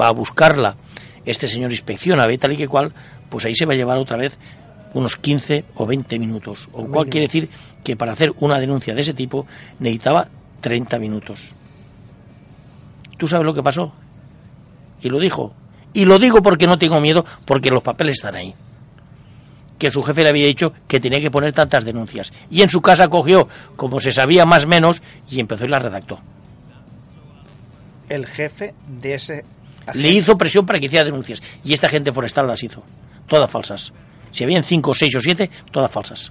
[0.00, 0.76] va a buscarla,
[1.26, 2.90] este señor inspecciona, ve tal y que cual,
[3.28, 4.38] pues ahí se va a llevar otra vez
[4.94, 6.70] unos 15 o 20 minutos.
[6.72, 7.50] O cual quiere decir
[7.82, 9.46] que para hacer una denuncia de ese tipo
[9.80, 10.28] necesitaba
[10.62, 11.52] 30 minutos.
[13.18, 13.92] ¿Tú sabes lo que pasó?
[15.02, 15.52] Y lo dijo.
[15.92, 18.54] Y lo digo porque no tengo miedo, porque los papeles están ahí.
[19.78, 22.32] Que su jefe le había dicho que tenía que poner tantas denuncias.
[22.50, 25.82] Y en su casa cogió, como se sabía más o menos, y empezó y las
[25.82, 26.20] redactó.
[28.08, 29.44] El jefe de ese...
[29.94, 31.42] Le hizo presión para que hiciera denuncias.
[31.62, 32.82] Y esta gente forestal las hizo.
[33.26, 33.92] Todas falsas.
[34.30, 36.30] Si habían cinco, seis o siete, todas falsas.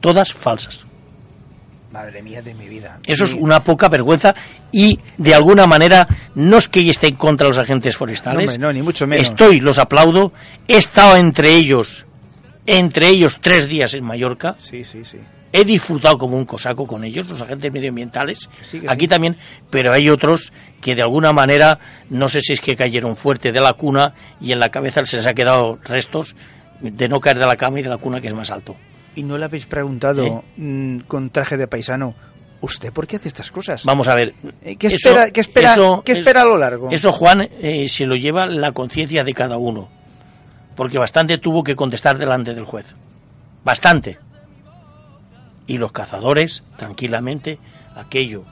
[0.00, 0.84] Todas falsas.
[1.92, 2.98] Madre mía de mi vida.
[3.06, 4.34] Eso es una poca vergüenza
[4.72, 8.58] y de alguna manera no es que esté en contra de los agentes forestales.
[8.58, 9.28] No, ni mucho menos.
[9.28, 10.32] Estoy, los aplaudo.
[10.66, 12.06] He estado entre ellos,
[12.64, 14.56] entre ellos tres días en Mallorca.
[14.58, 15.18] Sí, sí, sí.
[15.52, 18.48] He disfrutado como un cosaco con ellos, los agentes medioambientales.
[18.88, 19.36] Aquí también,
[19.68, 21.78] pero hay otros que de alguna manera,
[22.08, 25.16] no sé si es que cayeron fuerte de la cuna y en la cabeza se
[25.18, 26.34] les ha quedado restos
[26.80, 28.74] de no caer de la cama y de la cuna que es más alto.
[29.14, 32.14] ¿Y no le habéis preguntado mm, con traje de paisano,
[32.60, 33.84] ¿usted por qué hace estas cosas?
[33.84, 34.34] Vamos a ver.
[34.62, 36.88] Eh, ¿Qué espera, ¿qué espera, ¿qué espera a lo largo?
[36.90, 39.88] Eso, Juan, eh, se lo lleva la conciencia de cada uno.
[40.74, 42.94] Porque bastante tuvo que contestar delante del juez.
[43.64, 44.18] Bastante.
[45.66, 47.58] Y los cazadores, tranquilamente,
[47.94, 48.44] aquello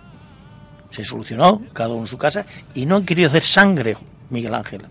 [0.90, 2.44] se solucionó, cada uno en su casa,
[2.74, 3.96] y no han querido hacer sangre,
[4.28, 4.82] Miguel Ángel.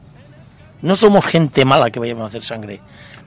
[0.81, 2.79] No somos gente mala que vayamos a hacer sangre.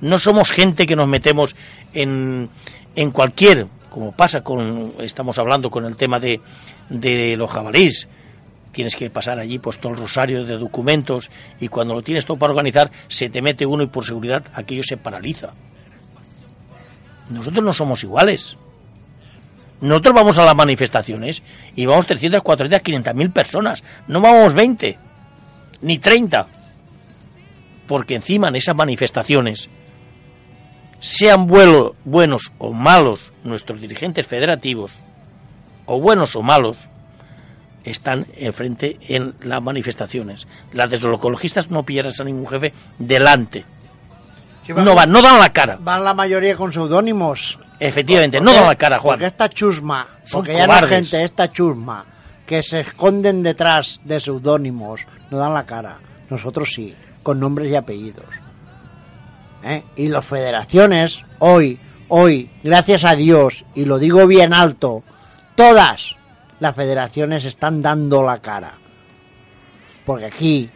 [0.02, 1.56] No somos gente que nos metemos
[1.94, 2.50] en,
[2.96, 6.40] en cualquier, como pasa con, estamos hablando con el tema de,
[6.88, 8.08] de los jabalíes.
[8.72, 11.30] Tienes que pasar allí pues todo el rosario de documentos
[11.60, 14.82] y cuando lo tienes todo para organizar se te mete uno y por seguridad aquello
[14.82, 15.52] se paraliza.
[17.30, 18.56] Nosotros no somos iguales.
[19.80, 21.42] Nosotros vamos a las manifestaciones
[21.76, 23.84] y vamos 300, 400, 500 mil personas.
[24.08, 24.98] No vamos 20,
[25.82, 26.48] ni 30.
[27.86, 29.68] Porque encima en esas manifestaciones,
[31.02, 34.96] sean buenos o malos nuestros dirigentes federativos,
[35.84, 36.78] o buenos o malos,
[37.84, 40.46] están enfrente en las manifestaciones.
[40.72, 43.64] Las de los ecologistas no pierdas a ningún jefe delante.
[44.68, 45.76] no van, no dan la cara.
[45.80, 47.58] Van la mayoría con seudónimos.
[47.80, 49.14] Efectivamente, no dan la cara, Juan.
[49.14, 52.04] Porque esta chusma, porque ya la gente, esta chusma,
[52.46, 55.98] que se esconden detrás de seudónimos, no dan la cara.
[56.30, 56.94] Nosotros sí,
[57.24, 58.41] con nombres y apellidos.
[59.62, 59.82] ¿Eh?
[59.96, 65.02] Y las federaciones, hoy, hoy, gracias a Dios, y lo digo bien alto,
[65.54, 66.16] todas
[66.60, 68.72] las federaciones están dando la cara.
[70.04, 70.70] Porque aquí,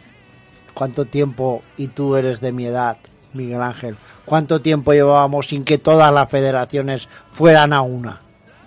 [0.73, 2.97] ¿cuánto tiempo, y tú eres de mi edad,
[3.33, 8.19] Miguel Ángel, ¿Cuánto tiempo llevábamos sin que todas las federaciones fueran a una?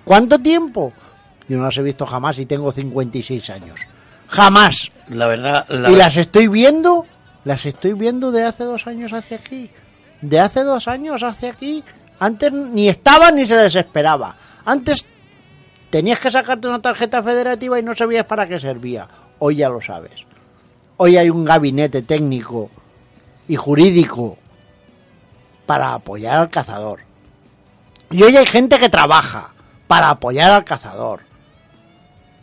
[0.05, 0.91] ¿Cuánto tiempo?
[1.51, 3.79] Yo no las he visto jamás y tengo 56 años.
[4.29, 4.91] Jamás.
[5.11, 5.66] La verdad.
[5.68, 7.05] y las estoy viendo,
[7.45, 9.68] las estoy viendo de hace dos años hacia aquí.
[10.21, 11.83] De hace dos años hacia aquí.
[12.18, 14.37] Antes ni estaban ni se les esperaba.
[14.64, 15.07] Antes
[15.91, 19.09] tenías que sacarte una tarjeta federativa y no sabías para qué servía.
[19.39, 20.25] Hoy ya lo sabes.
[20.99, 22.71] Hoy hay un gabinete técnico
[23.49, 24.37] y jurídico
[25.64, 27.01] para apoyar al cazador.
[28.11, 29.51] Y hoy hay gente que trabaja
[29.87, 31.21] para apoyar al cazador.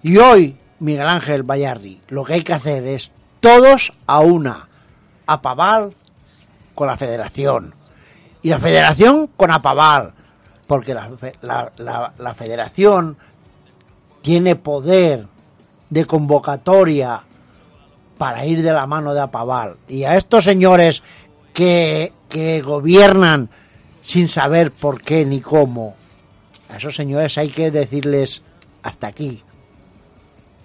[0.01, 4.67] Y hoy Miguel Ángel Bayardi, lo que hay que hacer es todos a una,
[5.25, 5.95] a Paval
[6.77, 7.73] con la federación
[8.43, 10.13] y la federación con Apaval,
[10.67, 11.09] porque la,
[11.41, 13.17] la, la, federación
[14.21, 15.25] tiene poder
[15.89, 17.23] de convocatoria
[18.19, 19.77] para ir de la mano de Apaval.
[19.87, 21.01] Y a estos señores
[21.51, 23.49] que, que gobiernan
[24.03, 25.95] sin saber por qué ni cómo,
[26.69, 28.43] a esos señores hay que decirles
[28.83, 29.41] hasta aquí.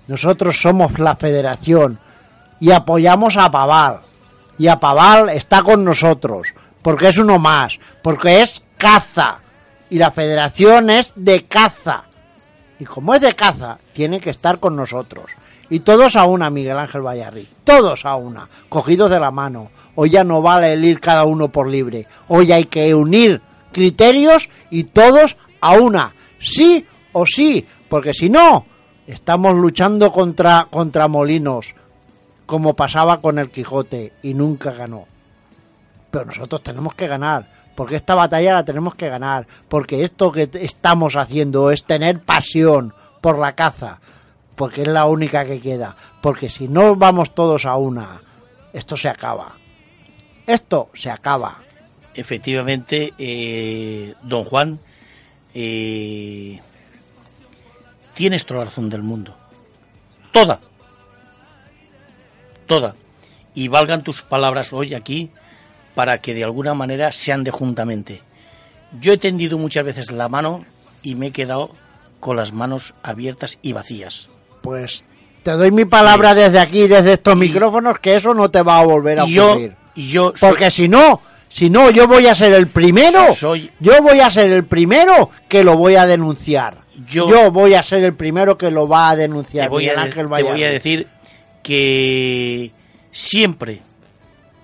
[0.09, 1.99] Nosotros somos la federación
[2.61, 4.01] y apoyamos a Paval.
[4.59, 6.49] Y a Paval está con nosotros,
[6.83, 9.39] porque es uno más, porque es caza.
[9.91, 12.05] Y la federación es de caza.
[12.79, 15.27] Y como es de caza, tiene que estar con nosotros.
[15.71, 17.49] Y todos a una, Miguel Ángel Vallarri.
[17.65, 19.71] Todos a una, cogidos de la mano.
[19.95, 22.07] Hoy ya no vale el ir cada uno por libre.
[22.29, 23.41] Hoy hay que unir
[23.73, 26.13] criterios y todos a una.
[26.41, 28.65] Sí o sí, porque si no,
[29.07, 31.75] estamos luchando contra, contra molinos,
[32.53, 35.07] como pasaba con el Quijote, y nunca ganó.
[36.11, 40.51] Pero nosotros tenemos que ganar, porque esta batalla la tenemos que ganar, porque esto que
[40.61, 42.93] estamos haciendo es tener pasión
[43.23, 44.01] por la caza,
[44.55, 48.21] porque es la única que queda, porque si no vamos todos a una,
[48.75, 49.55] esto se acaba.
[50.47, 51.57] Esto se acaba.
[52.13, 54.79] Efectivamente, eh, don Juan,
[55.55, 56.61] eh,
[58.13, 59.35] tienes toda la razón del mundo.
[60.33, 60.61] Toda.
[62.81, 62.95] Toda.
[63.55, 65.31] Y valgan tus palabras hoy aquí
[65.95, 68.23] para que de alguna manera sean de juntamente.
[69.01, 70.65] Yo he tendido muchas veces la mano
[71.03, 71.71] y me he quedado
[72.21, 74.29] con las manos abiertas y vacías.
[74.63, 75.05] Pues
[75.43, 78.85] te doy mi palabra desde aquí, desde estos micrófonos, que eso no te va a
[78.85, 79.75] volver a yo, ocurrir.
[79.95, 83.35] y yo Porque si no, si no, yo voy a ser el primero.
[83.35, 86.79] Soy- Yo voy a ser el primero que lo voy a denunciar.
[87.07, 89.65] Yo- voy a ser el primero que lo va a denunciar.
[89.67, 91.09] te voy, Miguel a, Ángel te voy a decir
[91.63, 92.73] que
[93.11, 93.81] siempre,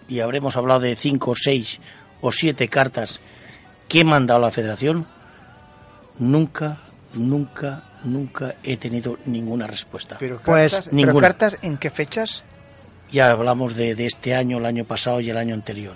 [0.08, 1.80] y habremos hablado de cinco, seis
[2.20, 3.20] o siete cartas
[3.88, 5.06] que he mandado a la federación,
[6.18, 6.78] nunca,
[7.14, 10.16] nunca, nunca he tenido ninguna respuesta.
[10.18, 11.12] Pero Pues, cartas, ninguna.
[11.12, 12.42] pero cartas en qué fechas?
[13.10, 15.94] Ya hablamos de, de este año, el año pasado y el año anterior.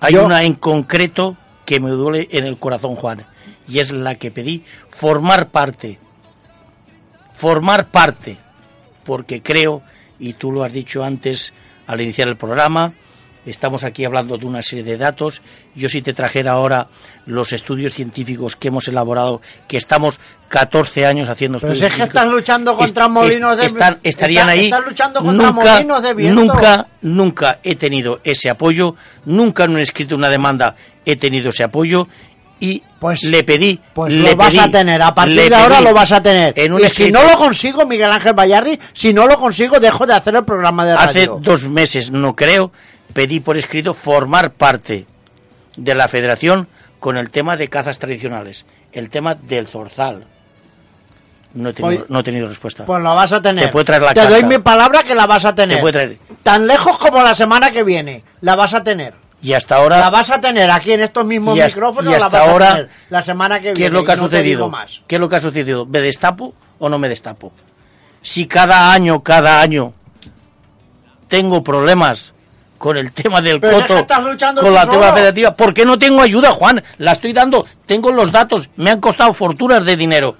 [0.00, 3.24] Hay Yo- una en concreto que me duele en el corazón, Juan,
[3.66, 5.98] y es la que pedí formar parte.
[7.34, 8.36] Formar parte,
[9.08, 9.80] porque creo,
[10.20, 11.54] y tú lo has dicho antes
[11.86, 12.92] al iniciar el programa,
[13.46, 15.40] estamos aquí hablando de una serie de datos.
[15.74, 16.88] Yo si te trajera ahora
[17.24, 22.02] los estudios científicos que hemos elaborado, que estamos 14 años haciendo Pero estudios es que
[22.04, 24.64] están luchando contra est- molinos de- est- están- estarían están- ahí.
[24.66, 26.40] están luchando contra nunca, molinos de viento.
[26.44, 28.94] Nunca, nunca he tenido ese apoyo,
[29.24, 32.06] nunca en un escrito una demanda he tenido ese apoyo
[32.60, 32.82] y
[33.22, 35.84] le pedí, Pues le lo vas pedí, a tener, a partir le de ahora pedí
[35.84, 36.52] lo vas a tener.
[36.56, 40.06] En un y si no lo consigo, Miguel Ángel Vallarri, si no lo consigo, dejo
[40.06, 41.38] de hacer el programa de hace radio.
[41.40, 42.72] dos meses, no creo,
[43.12, 45.06] pedí por escrito formar parte
[45.76, 50.24] de la federación con el tema de cazas tradicionales, el tema del zorzal.
[51.54, 52.84] No he tenido, Oye, no he tenido respuesta.
[52.84, 53.70] Pues lo vas a tener.
[53.70, 55.76] Te traer la doy mi palabra que la vas a tener.
[55.76, 56.18] Te puede traer.
[56.42, 58.22] Tan lejos como la semana que viene.
[58.42, 59.14] La vas a tener.
[59.40, 62.10] Y hasta ahora, La vas a tener aquí en estos mismos Y micrófonos.
[62.12, 63.78] y hasta la vas ahora, a tener la semana que viene.
[63.78, 64.68] ¿qué es lo que ha no sucedido?
[64.68, 65.02] más.
[65.06, 65.86] ¿Qué es lo que ha sucedido?
[65.86, 67.52] ¿Me destapo o no me destapo?
[68.20, 69.92] Si cada año, cada año
[71.28, 72.32] tengo problemas
[72.78, 75.14] con el tema del Pero es que coto, estás luchando con la tema solo.
[75.14, 76.82] federativa, ¿por qué no tengo ayuda, Juan?
[76.98, 80.36] La estoy dando, tengo los datos, me han costado fortunas de dinero.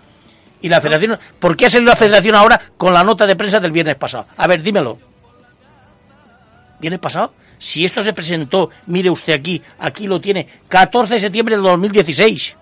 [0.61, 3.61] Y la federación, ¿por qué ha salido la federación ahora con la nota de prensa
[3.61, 4.27] del viernes pasado?
[4.37, 4.99] A ver, dímelo.
[6.81, 7.33] ¿Viernes pasado?
[7.59, 12.57] Si esto se presentó, mire usted aquí, aquí lo tiene, 14 de septiembre del 2016.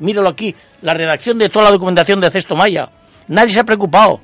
[0.00, 2.88] Míralo aquí, la redacción de toda la documentación de Cesto Maya.
[3.28, 4.20] Nadie se ha preocupado.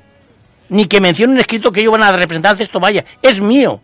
[0.68, 3.04] Ni que mencione un escrito que ellos van a representar a Cesto Maya.
[3.22, 3.80] Es mío.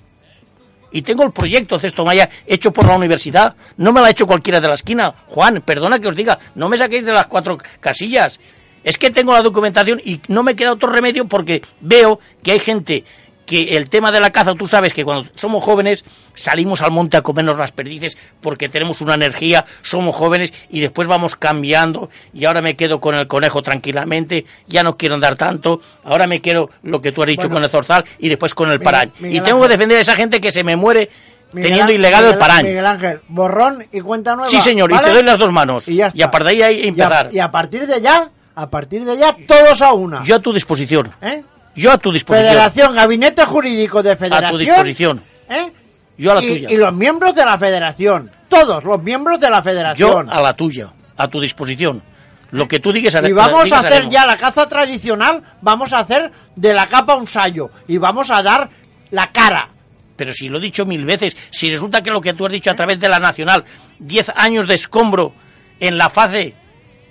[0.91, 3.55] Y tengo el proyecto Cesto Maya hecho por la universidad.
[3.77, 5.15] No me lo ha hecho cualquiera de la esquina.
[5.29, 8.41] Juan, perdona que os diga, no me saquéis de las cuatro casillas.
[8.85, 12.59] Es que tengo la documentación y no me queda otro remedio porque veo que hay
[12.59, 13.05] gente
[13.47, 17.17] que el tema de la caza, tú sabes que cuando somos jóvenes salimos al monte
[17.17, 22.45] a comernos las perdices porque tenemos una energía, somos jóvenes y después vamos cambiando y
[22.45, 26.71] ahora me quedo con el conejo tranquilamente, ya no quiero andar tanto, ahora me quiero
[26.85, 27.55] lo que tú has dicho Bueno.
[27.57, 29.11] con el zorzal y después con el Miguel-.
[29.19, 31.11] Miguel y tengo que defender a esa gente que se me muere
[31.53, 32.65] Miguel teniendo ilegal el parañ.
[32.65, 34.49] Miguel Ángel, borrón y cuenta nueva.
[34.49, 35.87] Sí, señor, y te doy las dos manos.
[35.89, 37.29] Y ya Y a partir de ahí Y a- empezar.
[37.35, 40.23] Y a, partir de ya, a partir de ya, todos a una.
[40.23, 41.11] Yo a tu disposición.
[41.21, 41.43] ¿Eh?
[41.75, 42.49] Yo a tu disposición.
[42.51, 44.45] Federación, Gabinete Jurídico de Federación.
[44.49, 45.23] A tu disposición.
[45.49, 45.73] ¿eh?
[46.19, 46.71] Yo a la y, tuya.
[46.71, 48.31] y los miembros de la Federación.
[48.49, 50.31] Todos los miembros de la Yo Federación.
[50.31, 50.93] a la tuya.
[51.17, 52.03] A tu disposición.
[52.51, 54.13] Lo que tú digas Y vamos a hacer haremos.
[54.13, 58.43] ya la caza tradicional, vamos a hacer de la capa un sallo y vamos a
[58.43, 58.69] dar
[59.11, 59.71] la cara.
[60.17, 62.71] Pero si lo he dicho mil veces, si resulta que lo que tú has dicho
[62.71, 63.65] a través de la Nacional,
[64.01, 65.33] 10 años de escombro
[65.81, 66.55] en la FACE,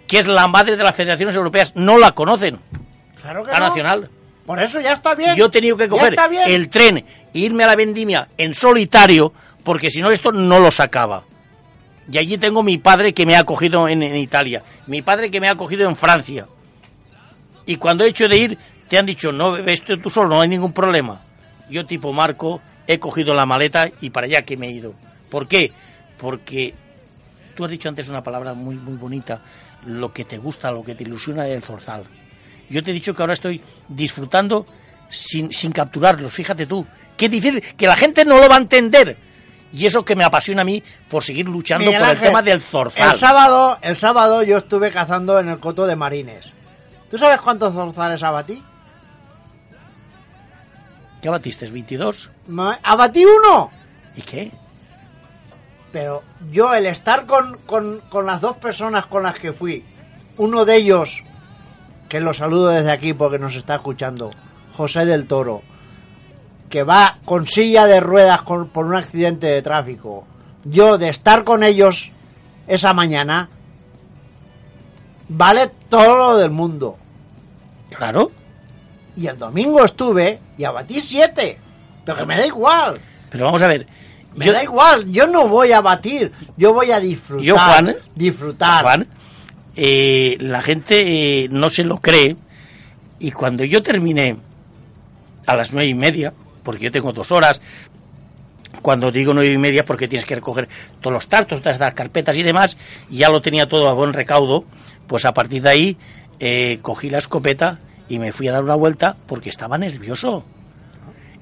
[0.07, 2.59] que es la madre de las federaciones europeas, no la conocen,
[3.20, 3.68] Claro que la no.
[3.70, 4.09] Nacional.
[4.52, 5.34] Por eso ya está bien.
[5.38, 6.14] Yo he tenido que coger
[6.45, 7.06] el tren e
[7.39, 9.32] irme a la vendimia en solitario,
[9.64, 11.24] porque si no esto no lo sacaba.
[12.12, 15.39] Y allí tengo mi padre que me ha acogido en, en Italia, mi padre que
[15.39, 16.47] me ha acogido en Francia.
[17.66, 18.58] Y cuando he hecho de ir,
[18.89, 21.22] te han dicho, no, esto tú solo, no hay ningún problema.
[21.70, 24.93] Yo tipo Marco, he cogido la maleta y para allá que me he ido.
[25.30, 25.72] ¿Por qué?
[26.18, 26.74] Porque
[27.56, 29.39] tú has dicho antes una palabra muy, muy bonita,
[29.86, 32.04] lo que te gusta, lo que te ilusiona del zorzal.
[32.72, 34.66] Yo te he dicho que ahora estoy disfrutando
[35.10, 36.86] sin, sin capturarlos, fíjate tú.
[37.18, 39.18] Qué difícil, que la gente no lo va a entender.
[39.74, 42.62] Y eso que me apasiona a mí por seguir luchando Miguel por el tema del
[42.62, 43.12] zorzal.
[43.14, 46.48] El sábado, el sábado yo estuve cazando en el coto de Marines.
[47.10, 48.62] ¿Tú sabes cuántos zorzales abatí?
[51.22, 51.72] ¿Qué abatiste?
[51.72, 52.30] ¿22?
[52.48, 53.70] Ma- ¡Abatí uno!
[54.16, 54.52] ¿Y qué?
[55.92, 59.84] Pero yo, el estar con, con, con las dos personas con las que fui,
[60.38, 61.24] uno de ellos,
[62.12, 64.32] que lo saludo desde aquí porque nos está escuchando,
[64.76, 65.62] José del Toro,
[66.70, 70.28] que va con silla de ruedas con- por un accidente de tráfico.
[70.66, 72.12] Yo, de estar con ellos
[72.68, 73.47] esa mañana,
[75.30, 76.97] vale todo lo del mundo.
[77.95, 78.30] Claro.
[79.16, 81.59] Y el domingo estuve y abatí siete.
[82.03, 82.99] Pero que me da igual.
[83.30, 83.88] Pero vamos a ver.
[84.36, 85.09] Me yo- da igual.
[85.09, 86.32] Yo no voy a batir.
[86.57, 87.45] Yo voy a disfrutar.
[87.45, 88.82] Yo, Juan, Disfrutar.
[88.84, 89.07] Juan,
[89.76, 92.36] eh, la gente eh, no se lo cree
[93.20, 94.38] y cuando yo terminé
[95.46, 97.62] a las nueve y media, porque yo tengo dos horas,
[98.82, 100.68] cuando digo nueve y media porque tienes que recoger
[101.00, 102.78] todos los tartos, todas las carpetas y demás,
[103.10, 104.66] ya lo tenía todo a buen recaudo,
[105.08, 105.98] pues a partir de ahí
[106.40, 110.44] eh, cogí la escopeta y me fui a dar una vuelta porque estaba nervioso.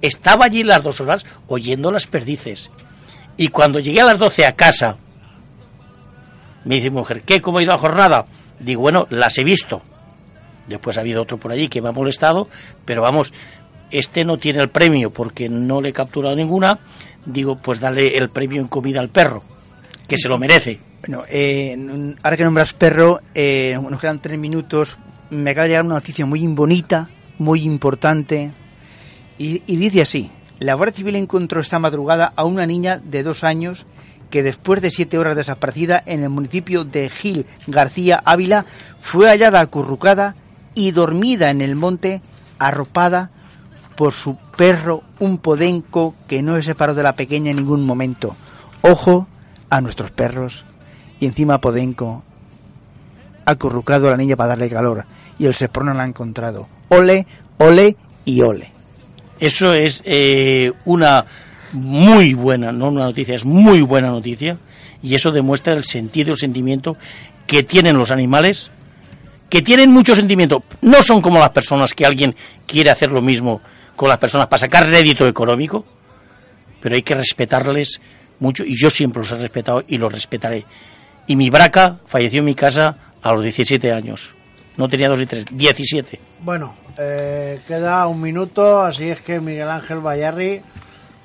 [0.02, 2.70] Estaba allí las dos horas oyendo las perdices.
[3.38, 4.98] Y cuando llegué a las doce a casa,
[6.66, 7.42] me dice mi mujer, ¿qué?
[7.42, 8.26] ¿Cómo ha ido la jornada?
[8.60, 9.82] Digo, bueno, las he visto.
[10.68, 12.48] Después ha habido otro por allí que me ha molestado,
[12.86, 13.34] pero vamos,
[13.92, 16.80] este no tiene el premio porque no le he capturado ninguna.
[17.26, 19.44] Digo, pues dale el premio en comida al perro,
[20.08, 20.80] que se lo merece.
[21.02, 21.76] Bueno, eh,
[22.22, 24.98] ahora que nombras perro, eh, nos quedan tres minutos.
[25.30, 27.08] Me acaba de llegar una noticia muy bonita,
[27.40, 28.52] muy importante.
[29.38, 30.30] Y dice así:
[30.60, 33.86] La Guardia Civil encontró esta madrugada a una niña de dos años
[34.30, 38.66] que después de siete horas desaparecida en el municipio de Gil García Ávila
[39.02, 40.36] fue hallada acurrucada
[40.76, 42.22] y dormida en el monte,
[42.58, 43.32] arropada
[43.96, 48.36] por su perro, un podenco que no se separó de la pequeña en ningún momento.
[48.82, 49.28] Ojo
[49.70, 50.64] a nuestros perros.
[51.20, 52.24] Y encima Podenco
[53.46, 55.06] acurrucado a la niña para darle calor.
[55.38, 56.68] Y el Seprona la ha encontrado.
[56.90, 57.26] Ole,
[57.58, 58.72] ole y ole.
[59.40, 61.26] Eso es eh, una
[61.74, 64.58] muy buena, no una noticia, es muy buena noticia.
[65.02, 66.98] Y eso demuestra el sentido, el sentimiento
[67.48, 68.70] que tienen los animales,
[69.50, 70.64] que tienen mucho sentimiento.
[70.82, 73.62] No son como las personas que alguien quiere hacer lo mismo
[73.96, 75.86] con las personas para sacar rédito económico,
[76.80, 78.00] pero hay que respetarles
[78.40, 80.66] mucho y yo siempre los he respetado y los respetaré.
[81.28, 84.30] Y mi braca falleció en mi casa a los 17 años.
[84.78, 86.20] No tenía dos y tres, 17.
[86.42, 90.62] Bueno, eh, queda un minuto, así es que Miguel Ángel Bayarri,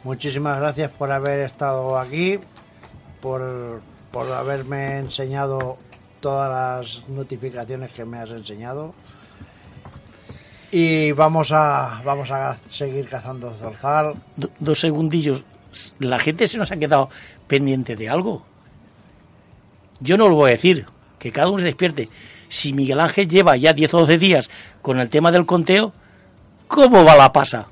[0.04, 2.38] muchísimas gracias por haber estado aquí,
[3.20, 3.80] por,
[4.12, 5.78] por haberme enseñado
[6.20, 6.50] todas
[6.96, 8.94] las notificaciones que me has enseñado.
[10.70, 14.14] Y vamos a, vamos a seguir cazando zorzal.
[14.36, 15.44] Do- dos segundillos.
[15.98, 17.10] La gente se nos ha quedado
[17.46, 18.44] pendiente de algo.
[20.00, 20.86] Yo no lo voy a decir,
[21.18, 22.08] que cada uno se despierte.
[22.48, 24.50] Si Miguel Ángel lleva ya 10 o 12 días
[24.82, 25.92] con el tema del conteo,
[26.68, 27.68] ¿cómo va la pasa?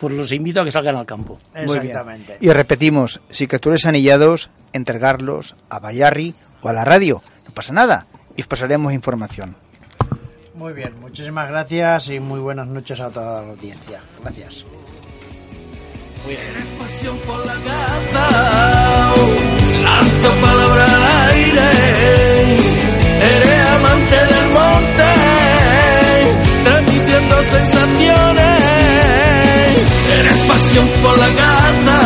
[0.00, 1.38] Pues los invito a que salgan al campo.
[1.54, 1.86] Muy bien.
[1.86, 2.38] Exactamente.
[2.40, 7.22] Y repetimos, si capturáis anillados, entregarlos a Bayarri o a la radio.
[7.46, 8.06] No pasa nada.
[8.36, 9.56] Y os pasaremos información.
[10.54, 14.00] Muy bien, muchísimas gracias y muy buenas noches a toda la audiencia.
[14.22, 14.64] Gracias.
[16.78, 19.14] pasión por la caza,
[19.78, 22.56] lanzo palabra al aire,
[23.36, 24.29] eres amante del
[30.78, 31.98] por la caza,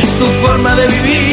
[0.00, 1.29] es tu forma de vivir,